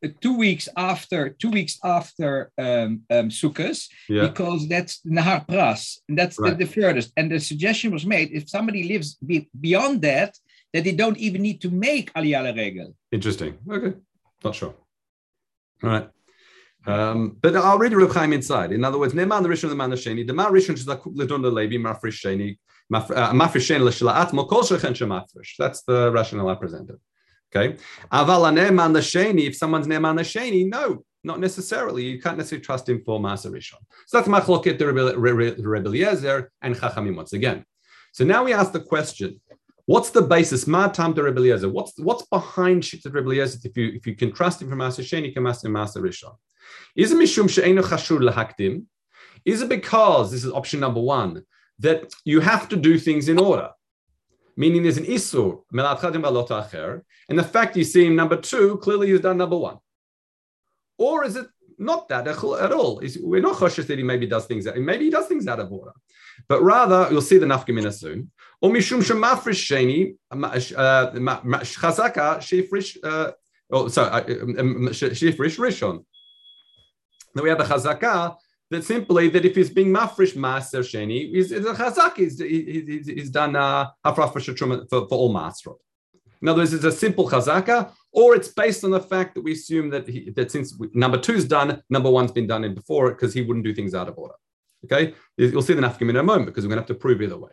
uh, 0.05 0.09
two 0.21 0.37
weeks 0.37 0.69
after 0.77 1.31
two 1.31 1.51
weeks 1.51 1.79
after 1.85 2.51
um, 2.59 3.03
um, 3.11 3.29
Sukkot, 3.29 3.87
yeah. 4.09 4.27
because 4.27 4.69
that's 4.69 5.01
Nahar 5.03 5.47
Pras, 5.47 5.99
and 6.09 6.19
that's 6.19 6.39
right. 6.39 6.59
the, 6.59 6.65
the, 6.65 6.71
furthest. 6.71 7.13
And 7.17 7.31
the 7.31 7.39
suggestion 7.39 7.93
was 7.93 8.05
made 8.05 8.31
if 8.33 8.49
somebody 8.49 8.83
lives 8.85 9.15
be, 9.25 9.49
beyond 9.61 10.03
that, 10.03 10.37
that 10.73 10.83
they 10.83 10.93
don't 10.93 11.19
even 11.19 11.43
need 11.43 11.61
to 11.61 11.71
make 11.71 12.13
Aliyah 12.15 12.57
Regel. 12.57 12.95
Interesting. 13.13 13.59
Okay, 13.71 13.97
not 14.43 14.55
sure. 14.57 14.75
All 15.83 15.91
right. 15.91 16.09
Um, 16.89 17.37
but 17.43 17.55
I'll 17.55 17.79
read 17.79 17.93
Reb 17.93 18.11
Chaim 18.13 18.33
inside. 18.33 18.73
In 18.73 18.83
other 18.83 18.99
words, 18.99 19.13
Neman 19.13 19.43
the 19.43 19.49
Rishon 19.51 19.69
the 19.69 19.77
Man 19.77 19.91
Sheni, 19.91 20.27
the 20.27 20.33
Man 20.33 20.51
Rishon 20.51 20.75
Shizakuk 20.79 21.15
Ledon 21.15 21.43
the 21.43 21.51
Levi 21.51 21.77
Mafresh 21.77 22.25
Sheni, 22.25 22.57
Mafresh 22.91 23.67
Sheni 23.69 23.85
L'Shilaat 23.85 24.31
Mokol 24.31 24.63
Shechen 24.63 24.95
Shemafresh. 24.95 25.57
That's 25.59 25.83
the 25.83 26.11
rationale 26.11 26.49
I 26.49 26.55
presented. 26.55 26.97
Okay. 27.55 27.77
Aval 28.11 28.53
ne'eman 28.55 28.93
l'sheni, 28.95 29.47
if 29.47 29.57
someone's 29.57 29.87
ne'eman 29.87 30.19
l'sheni, 30.19 30.69
no, 30.69 31.05
not 31.25 31.41
necessarily. 31.41 32.05
You 32.05 32.21
can't 32.21 32.37
necessarily 32.39 32.65
trust 32.65 32.89
him 32.89 33.03
for 33.05 33.21
Maser 33.21 33.51
Rishon. 33.51 33.81
So 34.07 34.19
that's 34.19 34.29
machloket 34.29 34.79
the 34.79 34.87
Rebbe 34.87 35.89
Eliezer 35.89 36.51
and 36.63 36.75
Chachamim 36.75 37.17
once 37.17 37.33
again. 37.35 37.65
So 38.13 38.25
now 38.25 38.45
we 38.45 38.53
ask 38.53 38.73
the 38.73 38.81
question, 38.81 39.41
what's 39.89 40.11
the 40.11 40.23
basis? 40.23 40.67
Ma 40.67 40.89
tam 40.89 41.13
Eliezer. 41.19 41.69
What's, 41.69 41.99
what's 41.99 42.25
behind 42.27 42.83
Shittat 42.83 43.13
Rebbe 43.15 43.43
if 43.43 43.77
you, 43.77 43.89
if 43.99 44.07
you 44.07 44.15
can 44.15 44.33
trust 44.33 44.63
him 44.63 44.69
from 44.69 44.79
Maser 44.79 45.03
Sheni, 45.03 45.33
can 45.33 45.45
for 45.45 45.69
Maser 45.69 46.03
Rishon? 46.03 46.35
Is 46.95 47.13
it 47.13 47.19
mishum 47.19 47.49
she'enu 47.49 47.83
chashur 47.83 48.21
lahakdim? 48.21 48.85
Is 49.45 49.63
it 49.63 49.69
because, 49.69 50.31
this 50.31 50.45
is 50.45 50.53
option 50.53 50.81
number 50.81 51.01
one, 51.01 51.43
that 51.79 52.13
you 52.25 52.41
have 52.41 52.69
to 52.69 52.77
do 52.77 52.99
things 52.99 53.29
in 53.29 53.39
order? 53.39 53.71
meaning 54.59 54.83
there's 54.83 54.99
an 54.99 55.05
isur, 55.05 55.63
and 57.29 57.39
the 57.39 57.45
fact 57.45 57.77
you 57.77 57.85
see 57.85 58.07
him 58.07 58.17
number 58.17 58.37
two, 58.37 58.77
clearly 58.79 59.09
he's 59.09 59.21
done 59.21 59.39
number 59.39 59.57
one. 59.57 59.79
Or 60.99 61.25
is 61.25 61.37
it 61.37 61.47
not 61.79 62.09
that 62.09 62.27
at 62.27 62.73
all? 62.73 63.01
We're 63.21 63.41
not 63.41 63.55
cautious 63.55 63.87
that 63.87 63.99
he 63.99 64.03
maybe 64.03 64.27
does 64.27 64.47
things, 64.47 64.67
maybe 64.77 65.05
he 65.05 65.11
does 65.13 65.27
things 65.27 65.47
out 65.47 65.61
of 65.61 65.73
order. 65.73 65.93
But 66.49 66.63
rather, 66.63 67.07
you'll 67.09 67.23
see 67.23 67.39
the 67.39 67.47
nafkamina 67.47 67.93
soon. 67.93 68.33
Shemafrish 68.63 69.63
sheni, 69.69 70.15
chazaka 70.33 72.39
shifrish, 72.39 72.97
uh, 73.03 73.33
oh, 73.71 73.89
sorry, 73.89 74.23
shifrish 74.25 75.59
rishon. 75.59 76.05
Then 77.35 77.45
we 77.45 77.51
have 77.51 77.59
the 77.59 77.65
chazaka 77.65 78.37
that 78.71 78.85
simply 78.85 79.29
that 79.29 79.45
if 79.45 79.55
he's 79.55 79.71
being 79.71 79.95
mafresh 79.95 80.37
master 80.37 80.81
sheni, 80.81 81.31
he's, 81.31 81.53
a 81.53 81.61
chazak, 81.61 82.17
he's, 82.17 82.39
he's, 82.39 83.07
he's 83.07 83.31
done 83.31 83.57
uh, 83.57 83.89
hafraf 84.05 84.33
for, 84.33 85.09
for 85.09 85.17
all 85.17 85.33
master. 85.33 85.73
In 86.41 86.49
other 86.49 86.61
words, 86.61 86.73
it's 86.73 86.85
a 86.85 86.93
simple 86.93 87.29
chazaka, 87.29 87.93
or 88.13 88.35
it's 88.35 88.49
based 88.49 88.85
on 88.85 88.91
the 88.91 89.01
fact 89.01 89.35
that 89.35 89.43
we 89.43 89.53
assume 89.53 89.91
that 89.91 90.09
he, 90.09 90.31
that 90.31 90.51
since 90.51 90.79
number 90.95 91.19
two's 91.19 91.45
done, 91.45 91.83
number 91.91 92.11
one's 92.11 92.33
been 92.33 92.47
done 92.47 92.65
in 92.65 92.75
before 92.75 93.09
it 93.09 93.15
because 93.15 93.35
he 93.35 93.43
wouldn't 93.43 93.65
do 93.65 93.75
things 93.75 93.95
out 93.95 94.09
of 94.09 94.19
order. 94.19 94.35
Okay, 94.85 95.15
you'll 95.37 95.63
see 95.63 95.75
the 95.75 95.83
nafkim 95.83 96.09
in 96.09 96.17
a 96.17 96.23
moment 96.23 96.47
because 96.47 96.65
we're 96.65 96.69
going 96.69 96.77
to 96.77 96.83
have 96.83 96.87
to 96.87 96.95
prove 96.95 97.21
either 97.21 97.37
way. 97.37 97.51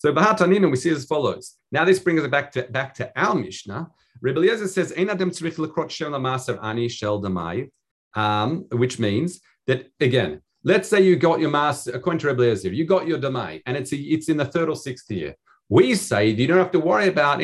So 0.00 0.14
Bahatanina, 0.14 0.70
we 0.70 0.76
see 0.76 0.90
as 0.90 1.04
follows. 1.04 1.56
Now 1.70 1.84
this 1.84 1.98
brings 1.98 2.22
us 2.22 2.30
back 2.30 2.50
to 2.52 2.62
back 2.62 2.94
to 2.94 3.12
our 3.14 3.34
Mishnah. 3.34 3.90
Eliezer 4.24 4.66
says, 4.66 4.94
"Ein 4.96 5.10
adam 5.10 5.30
tzrich 5.30 5.56
lekrot 5.56 5.90
shel 5.90 6.12
maser 6.12 6.58
ani 6.62 6.88
shel 6.88 7.20
damai," 7.20 7.70
um, 8.14 8.64
which 8.72 8.98
means 8.98 9.40
that 9.66 9.90
again, 10.00 10.40
let's 10.64 10.88
say 10.88 11.02
you 11.02 11.16
got 11.16 11.38
your 11.38 11.50
master, 11.50 11.90
according 11.92 12.20
to 12.20 12.30
Eliezer, 12.30 12.72
you 12.72 12.86
got 12.86 13.06
your 13.06 13.18
damai, 13.18 13.60
and 13.66 13.76
it's 13.76 13.92
a, 13.92 13.96
it's 13.96 14.30
in 14.30 14.38
the 14.38 14.46
third 14.46 14.70
or 14.70 14.76
sixth 14.76 15.10
year. 15.10 15.34
We 15.68 15.94
say 15.94 16.30
you 16.30 16.46
don't 16.46 16.56
have 16.56 16.72
to 16.72 16.80
worry 16.80 17.08
about 17.08 17.38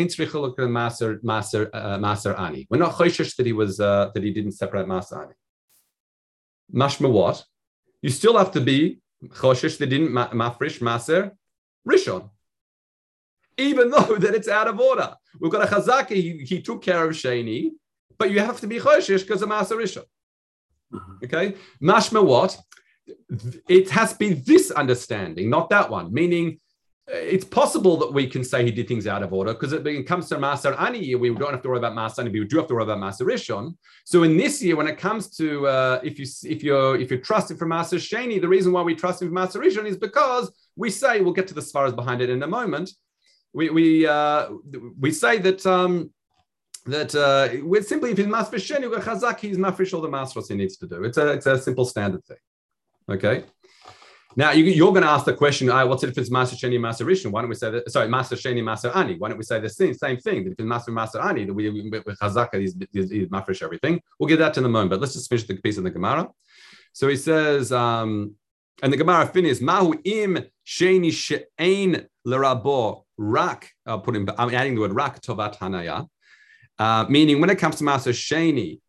master 0.80 1.20
master 1.22 1.70
uh, 1.74 1.98
master 1.98 2.34
ani. 2.34 2.66
We're 2.70 2.78
not 2.78 2.94
choishish 2.94 3.36
that 3.36 3.44
he 3.44 3.52
was 3.52 3.80
uh, 3.80 4.10
that 4.14 4.22
he 4.22 4.32
didn't 4.32 4.52
separate 4.52 4.88
master 4.88 5.22
ani. 5.22 5.34
Mashma 6.74 7.10
what? 7.10 7.44
You 8.00 8.08
still 8.08 8.38
have 8.38 8.52
to 8.52 8.62
be 8.62 9.00
Choshesh, 9.24 9.78
they 9.78 9.86
didn't 9.86 10.10
mafresh 10.10 10.80
maser 10.80 11.32
rishon, 11.88 12.30
even 13.58 13.90
though 13.92 14.16
that 14.16 14.34
it's 14.34 14.48
out 14.48 14.68
of 14.68 14.80
order. 14.80 15.14
We've 15.40 15.52
got 15.52 15.70
a 15.70 15.74
chazaka, 15.74 16.10
he, 16.10 16.44
he 16.44 16.62
took 16.62 16.82
care 16.82 17.04
of 17.04 17.12
sheni, 17.12 17.72
but 18.18 18.30
you 18.30 18.40
have 18.40 18.60
to 18.60 18.66
be 18.66 18.78
choshesh 18.78 19.20
because 19.20 19.42
of 19.42 19.48
maser 19.48 19.76
rishon. 19.76 20.04
Mm-hmm. 20.92 21.24
Okay, 21.24 21.54
mashma 21.82 22.24
what? 22.24 22.58
It 23.68 23.90
has 23.90 24.12
to 24.12 24.18
be 24.18 24.32
this 24.32 24.70
understanding, 24.70 25.48
not 25.48 25.70
that 25.70 25.90
one. 25.90 26.12
Meaning, 26.12 26.58
it's 27.08 27.44
possible 27.44 27.96
that 27.98 28.12
we 28.12 28.26
can 28.26 28.42
say 28.42 28.64
he 28.64 28.72
did 28.72 28.88
things 28.88 29.06
out 29.06 29.22
of 29.22 29.32
order 29.32 29.52
because 29.52 29.72
it 29.72 30.06
comes 30.06 30.28
to 30.28 30.36
Maser 30.36 30.78
Ani 30.80 31.14
we 31.14 31.32
don't 31.32 31.52
have 31.52 31.62
to 31.62 31.68
worry 31.68 31.78
about 31.78 31.92
Maser 31.92 32.20
Ani, 32.20 32.30
we 32.30 32.44
do 32.44 32.56
have 32.56 32.66
to 32.66 32.74
worry 32.74 32.82
about 32.82 32.98
Maser 32.98 33.24
Rishon. 33.24 33.76
So 34.04 34.24
in 34.24 34.36
this 34.36 34.60
year, 34.60 34.74
when 34.74 34.88
it 34.88 34.98
comes 34.98 35.30
to 35.36 35.68
uh, 35.68 36.00
if 36.02 36.18
you 36.18 36.26
if 36.44 36.64
you're 36.64 36.96
if 36.96 37.10
you're 37.10 37.20
trusting 37.20 37.56
for 37.58 37.66
Maser 37.66 37.98
Sheni, 37.98 38.40
the 38.40 38.48
reason 38.48 38.72
why 38.72 38.82
we 38.82 38.94
trust 38.94 39.22
him 39.22 39.28
for 39.28 39.34
Maser 39.34 39.62
Rishon 39.62 39.86
is 39.86 39.96
because 39.96 40.50
we 40.74 40.90
say 40.90 41.20
we'll 41.20 41.32
get 41.32 41.46
to 41.48 41.54
the 41.54 41.60
svaras 41.60 41.94
behind 41.94 42.22
it 42.22 42.30
in 42.30 42.42
a 42.42 42.46
moment. 42.46 42.90
We 43.56 43.70
we 43.70 44.06
uh, 44.06 44.50
we 45.00 45.10
say 45.10 45.38
that. 45.38 45.64
Um, 45.66 46.10
that 46.84 47.12
uh, 47.16 47.64
we're 47.64 47.82
simply 47.82 48.12
if 48.12 48.18
he's 48.18 48.28
masfish 48.28 48.64
sheni, 48.70 48.88
chazak, 49.02 49.40
he's 49.40 49.58
mafresh 49.58 49.92
all 49.92 50.00
the 50.00 50.08
masros 50.08 50.46
he 50.48 50.54
needs 50.54 50.76
to 50.76 50.86
do. 50.86 51.02
It's 51.02 51.18
a 51.18 51.32
it's 51.32 51.46
a 51.46 51.58
simple 51.60 51.84
standard 51.84 52.24
thing. 52.24 52.36
Okay. 53.10 53.42
Now 54.36 54.52
you, 54.52 54.86
are 54.86 54.92
going 54.92 55.02
to 55.02 55.08
ask 55.08 55.24
the 55.24 55.32
question, 55.32 55.70
uh, 55.70 55.84
what's 55.86 56.04
it 56.04 56.10
if 56.10 56.18
it's 56.18 56.30
Master 56.30 56.54
Sheni, 56.54 56.78
Master 56.78 57.06
Rishon? 57.06 57.30
Why 57.32 57.40
don't 57.40 57.48
we 57.48 57.56
say 57.56 57.70
that? 57.70 57.90
Sorry, 57.90 58.06
Master 58.06 58.36
Sheni, 58.36 58.62
Master 58.62 58.90
Ani. 58.94 59.16
Why 59.16 59.30
don't 59.30 59.38
we 59.38 59.44
say 59.44 59.58
the 59.58 59.70
same, 59.70 59.94
same 59.94 60.18
thing? 60.18 60.44
That 60.44 60.52
if 60.52 60.58
it's 60.58 60.68
Master 60.68 60.92
Master 60.92 61.20
Ani, 61.22 61.46
that 61.46 61.54
we 61.54 61.70
with 61.70 62.18
Chazaka, 62.20 62.60
he's, 62.60 62.76
he's 62.92 63.28
mafresh 63.28 63.62
everything. 63.62 64.02
We'll 64.18 64.28
get 64.28 64.38
that 64.40 64.58
in 64.58 64.64
a 64.66 64.68
moment, 64.68 64.90
but 64.90 65.00
let's 65.00 65.14
just 65.14 65.30
finish 65.30 65.46
the 65.46 65.56
piece 65.56 65.78
of 65.78 65.84
the 65.84 65.90
Gemara. 65.90 66.28
So 66.92 67.08
he 67.08 67.16
says, 67.16 67.72
um, 67.72 68.34
and 68.82 68.92
the 68.92 68.98
Gemara 68.98 69.26
finishes, 69.26 69.62
Mahu 69.62 69.94
im 70.04 70.44
Sheni 70.66 71.10
she'ein 71.10 72.06
lerabo 72.26 73.05
rak. 73.16 73.70
I'll 73.84 74.00
put 74.00 74.16
in, 74.16 74.28
I'm 74.38 74.54
adding 74.54 74.74
the 74.74 74.80
word 74.80 74.92
rak 74.92 75.20
tovat 75.20 75.58
hanaya, 75.58 76.08
uh, 76.78 77.06
meaning 77.08 77.40
when 77.40 77.50
it 77.50 77.58
comes 77.58 77.76
to 77.76 77.84
Master 77.84 78.10
Sheni, 78.10 78.80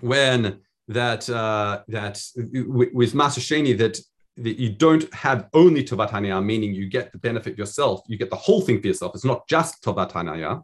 when 0.00 0.60
that 0.88 1.28
uh, 1.28 1.82
that 1.88 2.22
with 2.36 3.14
Master 3.14 3.40
Sheni 3.40 3.76
that 3.78 3.98
that 4.38 4.58
you 4.58 4.70
don't 4.70 5.12
have 5.14 5.48
only 5.54 5.82
Tovat 5.82 6.10
Hanaya, 6.10 6.44
meaning 6.44 6.74
you 6.74 6.88
get 6.88 7.10
the 7.12 7.18
benefit 7.18 7.56
yourself, 7.56 8.02
you 8.06 8.18
get 8.18 8.30
the 8.30 8.36
whole 8.36 8.60
thing 8.60 8.80
for 8.80 8.86
yourself. 8.86 9.14
It's 9.14 9.24
not 9.24 9.48
just 9.48 9.82
Tovat 9.82 10.12
Hanaya, 10.12 10.62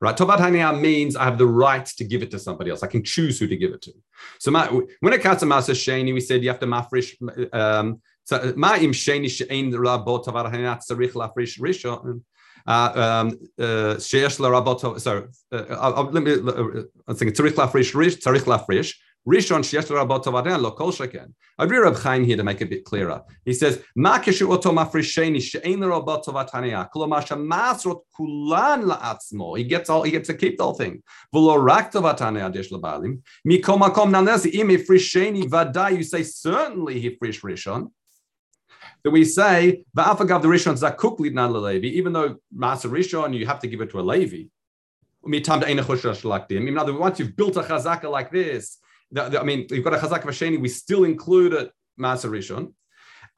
right? 0.00 0.16
Tovat 0.16 0.38
Hanaya 0.38 0.78
means 0.80 1.14
I 1.14 1.24
have 1.24 1.38
the 1.38 1.46
right 1.46 1.84
to 1.84 2.04
give 2.04 2.22
it 2.22 2.30
to 2.30 2.38
somebody 2.38 2.70
else. 2.70 2.82
I 2.82 2.86
can 2.86 3.04
choose 3.04 3.38
who 3.38 3.46
to 3.46 3.56
give 3.56 3.72
it 3.72 3.82
to. 3.82 3.92
So 4.38 4.50
my, 4.50 4.66
when 5.00 5.12
it 5.12 5.20
comes 5.20 5.40
to 5.40 5.46
Master 5.46 5.74
Sheni, 5.74 6.14
we 6.14 6.20
said 6.20 6.42
you 6.42 6.48
have 6.48 6.60
to 6.60 6.66
mafresh. 6.66 7.14
Um, 7.54 8.00
so 8.28 8.52
ma'im 8.52 8.92
sheni 8.92 9.30
she'ein 9.30 9.72
rabot 9.72 10.28
avar 10.28 10.50
hanat 10.52 10.82
lafrish 10.90 11.58
rishon. 11.58 12.20
Uh, 12.66 13.22
um, 13.24 13.38
uh, 13.58 13.98
sorry, 13.98 15.28
uh, 15.50 15.56
uh, 15.56 16.08
let 16.12 16.22
me, 16.22 16.32
uh, 16.32 16.36
uh, 16.36 16.82
I 17.08 17.14
think 17.14 17.34
thinking, 17.34 17.52
tzarich 17.52 17.52
lafrish, 17.52 18.18
tzarich 18.22 18.42
lafrish, 18.42 18.92
Rishon 19.26 19.60
sheyesh 19.60 19.88
rabot 19.88 20.24
avadan 20.24 20.62
lo 20.62 20.70
kol 20.70 20.90
sheken. 20.90 21.34
I'd 21.58 21.70
read 21.70 21.80
Reb 21.80 21.96
Chaim 21.96 22.24
here 22.24 22.36
to 22.38 22.44
make 22.44 22.62
it 22.62 22.64
a 22.64 22.66
bit 22.68 22.84
clearer. 22.86 23.22
He 23.44 23.52
says, 23.52 23.82
"Ma 23.94 24.18
kishu 24.18 24.50
oto 24.50 24.70
mafrisheni 24.72 25.42
she'ein 25.42 25.80
rabot 25.80 26.24
avatania 26.24 26.88
kolomar 26.90 27.22
masrot 27.36 28.00
kulan 28.16 28.84
la'atzmo." 28.84 29.58
He 29.58 29.64
gets 29.64 29.90
all. 29.90 30.02
He 30.02 30.12
gets 30.12 30.28
to 30.28 30.34
keep 30.34 30.56
the 30.56 30.64
whole 30.64 30.74
thing. 30.74 31.02
V'lo 31.34 31.62
rak 31.62 31.92
tavatania 31.92 32.50
adesh 32.50 32.70
lebalim 32.70 33.20
mikom 33.46 33.80
akom 33.80 34.10
nanes 34.10 34.46
im 34.46 34.68
ifrisheni 34.68 35.44
vaday. 35.44 35.98
You 35.98 36.04
say 36.04 36.22
certainly 36.22 36.98
he 37.00 37.16
frish 37.16 37.42
Rishon. 37.42 37.90
That 39.08 39.12
we 39.12 39.24
say 39.24 39.84
va'afagav 39.96 40.42
the 40.42 40.48
Rishon 40.48 40.76
zakuk 40.78 41.18
lidnan 41.18 41.50
lelevi. 41.50 41.84
Even 41.84 42.12
though 42.12 42.36
Master 42.52 42.90
Rishon, 42.90 43.34
you 43.34 43.46
have 43.46 43.58
to 43.60 43.66
give 43.66 43.80
it 43.80 43.88
to 43.92 44.00
a 44.00 44.02
Levi. 44.02 44.48
Other 45.24 46.92
words, 46.92 47.00
once 47.00 47.18
you've 47.18 47.34
built 47.34 47.56
a 47.56 47.60
chazaka 47.60 48.10
like 48.10 48.30
this, 48.30 48.76
the, 49.10 49.30
the, 49.30 49.40
I 49.40 49.44
mean, 49.44 49.66
you've 49.70 49.82
got 49.82 49.94
a 49.94 49.96
chazak 49.96 50.24
v'sheni, 50.24 50.60
we 50.60 50.68
still 50.68 51.04
include 51.04 51.54
a 51.54 51.70
Maser 51.98 52.28
Rishon. 52.28 52.74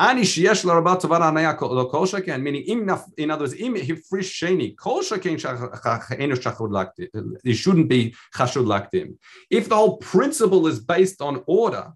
Ani 0.01 0.23
sheyesh 0.23 0.65
l'rabat 0.65 1.01
tovar 1.03 1.23
anaya 1.23 1.55
kol 1.55 2.05
shaken, 2.07 2.43
meaning 2.43 2.65
in 2.65 3.31
other 3.31 3.45
words, 3.45 3.55
im 3.55 3.77
hifrish 3.77 4.33
sheni 4.43 4.77
kol 4.77 5.03
shaken 5.03 5.35
enu 5.35 6.35
shachud 6.35 6.71
laktim. 6.71 7.37
It 7.45 7.55
shouldn't 7.55 7.89
be 7.89 8.17
chashud 8.35 8.67
laktim. 8.67 9.19
If 9.51 9.69
the 9.69 9.77
whole 9.77 9.99
principle 9.99 10.67
is 10.67 10.81
based 10.81 11.23
on 11.23 11.45
order, 11.47 11.93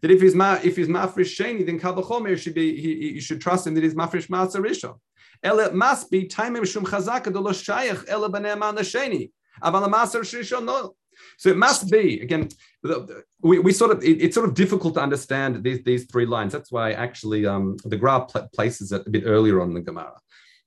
that 0.00 0.10
if 0.10 0.20
he's 0.20 0.34
ma 0.34 0.58
if 0.62 0.76
he's 0.76 0.88
mafresh 0.88 1.34
sheni, 1.36 1.64
then 1.66 1.78
kavachomer 1.80 2.38
should 2.38 2.54
be 2.54 2.80
he, 2.80 3.12
he 3.14 3.20
should 3.20 3.40
trust 3.40 3.66
him 3.66 3.74
that 3.74 3.82
he's 3.82 3.94
mafresh 3.94 4.28
maser 4.28 4.60
rishon. 4.60 4.96
Ela 5.42 5.72
must 5.72 6.10
be 6.10 6.26
taimim 6.26 6.66
shum 6.66 6.84
chazaka 6.84 7.32
de 7.32 7.40
lo 7.40 7.52
shayach. 7.52 8.06
Aval 8.06 9.90
maser 9.90 10.20
rishon 10.20 10.64
no. 10.64 10.94
So 11.36 11.50
it 11.50 11.56
must 11.56 11.90
be 11.90 12.20
again. 12.20 12.48
We, 13.40 13.58
we 13.58 13.72
sort 13.72 13.90
of 13.90 14.04
it, 14.04 14.22
it's 14.22 14.34
sort 14.34 14.48
of 14.48 14.54
difficult 14.54 14.94
to 14.94 15.00
understand 15.00 15.64
these 15.64 15.82
these 15.82 16.04
three 16.06 16.26
lines. 16.26 16.52
That's 16.52 16.70
why 16.70 16.92
actually 16.92 17.44
um, 17.44 17.76
the 17.84 17.96
Gra 17.96 18.24
pl- 18.24 18.48
places 18.54 18.92
it 18.92 19.06
a 19.06 19.10
bit 19.10 19.24
earlier 19.26 19.60
on 19.60 19.74
the 19.74 19.80
Gemara. 19.80 20.14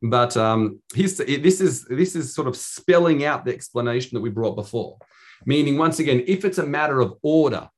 But 0.01 0.35
um, 0.35 0.79
he's, 0.95 1.17
this 1.17 1.61
is 1.61 1.85
this 1.85 2.15
is 2.15 2.33
sort 2.33 2.47
of 2.47 2.57
spelling 2.57 3.23
out 3.23 3.45
the 3.45 3.53
explanation 3.53 4.15
that 4.15 4.21
we 4.21 4.29
brought 4.29 4.55
before. 4.55 4.97
Meaning, 5.45 5.77
once 5.77 5.99
again, 5.99 6.23
if 6.27 6.43
it's 6.43 6.57
a 6.57 6.65
matter 6.65 6.99
of 6.99 7.17
order, 7.21 7.69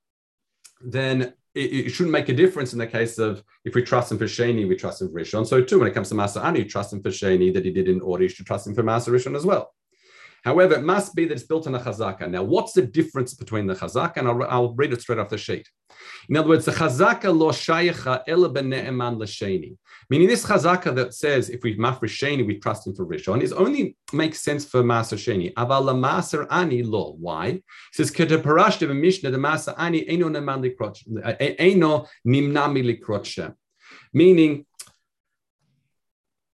then 0.81 1.33
it, 1.55 1.85
it, 1.87 1.89
shouldn't 1.89 2.11
make 2.11 2.29
a 2.29 2.33
difference 2.33 2.73
in 2.73 2.79
the 2.79 2.87
case 2.87 3.19
of 3.19 3.43
if 3.63 3.75
we 3.75 3.83
trust 3.83 4.11
him 4.11 4.17
for 4.17 4.25
Shani, 4.25 4.67
we 4.67 4.75
trust 4.75 5.01
him 5.01 5.09
for 5.09 5.19
Rishon. 5.19 5.45
So 5.45 5.61
too, 5.61 5.79
when 5.79 5.87
it 5.87 5.93
comes 5.93 6.09
to 6.09 6.15
Master 6.15 6.39
Ani, 6.39 6.65
trust 6.65 6.93
him 6.93 7.01
for 7.01 7.09
Shani 7.09 7.53
that 7.53 7.65
he 7.65 7.71
did 7.71 7.87
in 7.87 8.01
order, 8.01 8.23
you 8.23 8.29
should 8.29 8.45
trust 8.45 8.67
him 8.67 8.73
for 8.73 8.83
Master 8.83 9.11
Rishon 9.11 9.35
as 9.35 9.45
well. 9.45 9.73
However, 10.43 10.75
it 10.75 10.83
must 10.83 11.15
be 11.15 11.25
that 11.25 11.33
it's 11.33 11.43
built 11.43 11.67
on 11.67 11.75
a 11.75 11.79
chazaka. 11.79 12.29
Now, 12.29 12.43
what's 12.43 12.73
the 12.73 12.81
difference 12.81 13.33
between 13.33 13.65
the 13.65 13.75
chazaka? 13.75 14.17
And 14.17 14.27
I'll, 14.27 14.43
I'll 14.43 14.73
read 14.73 14.91
it 14.91 15.01
straight 15.01 15.19
off 15.19 15.29
the 15.29 15.37
sheet. 15.37 15.67
In 16.27 16.35
other 16.35 16.49
words, 16.49 16.65
the 16.65 16.71
chazaka 16.71 17.35
lo 17.35 17.51
shayecha 17.51 18.23
ela 18.27 18.49
b'ne'eman 18.49 19.17
l'sheni. 19.17 19.77
Meaning 20.09 20.27
this 20.27 20.45
chazaka 20.45 20.93
that 20.95 21.13
says 21.13 21.49
if 21.49 21.63
we 21.63 21.77
mafresh 21.77 22.17
sheni, 22.21 22.45
we 22.45 22.59
trust 22.59 22.85
him 22.85 22.93
for 22.93 23.05
rishon, 23.05 23.41
is 23.41 23.53
only 23.53 23.95
makes 24.11 24.41
sense 24.41 24.65
for 24.65 24.83
maser 24.83 25.17
sheni. 25.17 25.53
Aval 25.53 25.95
maser 25.95 26.45
ani 26.51 26.83
lo. 26.83 27.15
Why? 27.19 27.47
It 27.47 27.63
says 27.93 28.11
parashte 28.11 28.87
v'mishnah 28.87 29.31
the 29.31 29.37
maser 29.37 29.73
ani 29.77 30.07
eno 30.09 30.27
neman 30.29 30.61
likrot, 30.61 30.97
eno 31.59 32.07
Meaning, 34.15 34.65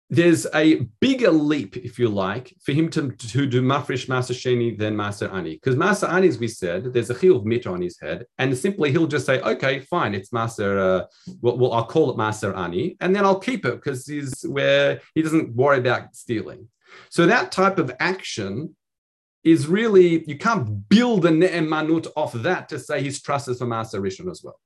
there's 0.10 0.48
a 0.56 0.76
bigger 1.02 1.32
leap, 1.32 1.76
if 1.76 2.00
you 2.00 2.08
like, 2.08 2.56
for 2.64 2.72
him 2.72 2.90
to, 2.92 3.12
to 3.12 3.46
do 3.46 3.62
mafresh 3.62 4.08
Master 4.08 4.34
Sheni 4.34 4.78
than 4.78 4.96
Master 4.96 5.30
Ani. 5.30 5.56
Because 5.56 5.76
Master 5.76 6.06
Ani, 6.06 6.30
as 6.30 6.40
we 6.40 6.48
said, 6.48 6.94
there's 6.94 7.10
a 7.10 7.20
chil 7.20 7.36
of 7.36 7.46
mitra 7.46 7.74
on 7.74 7.82
his 7.82 8.00
head, 8.00 8.26
and 8.38 8.58
simply 8.58 8.92
he'll 8.92 9.08
just 9.08 9.26
say, 9.26 9.42
okay, 9.42 9.80
fine, 9.82 10.16
it's 10.16 10.32
Master, 10.32 10.80
uh, 10.80 11.06
well, 11.42 11.58
well, 11.58 11.74
I'll 11.74 11.86
call 11.86 12.10
it 12.10 12.18
Master 12.18 12.54
Ani, 12.56 12.96
and 13.02 13.14
then 13.14 13.26
I'll 13.26 13.40
keep 13.40 13.66
it 13.66 13.76
because 13.76 14.08
he's 14.08 14.44
where 14.44 15.02
he 15.14 15.22
doesn't 15.22 15.54
worry 15.54 15.80
about 15.80 16.16
stealing. 16.16 16.70
So 17.10 17.26
that 17.26 17.52
type 17.52 17.78
of 17.78 17.92
action 18.00 18.76
is 19.44 19.68
really, 19.68 20.24
you 20.26 20.38
can't 20.38 20.88
build 20.90 21.26
a 21.26 21.30
ne'emanut 21.30 22.08
off 22.16 22.32
that 22.34 22.70
to 22.70 22.80
say 22.80 23.02
he's 23.02 23.22
trusted 23.22 23.58
for 23.58 23.66
Master 23.66 24.02
Rishon 24.02 24.32
as 24.32 24.42
well. 24.44 24.60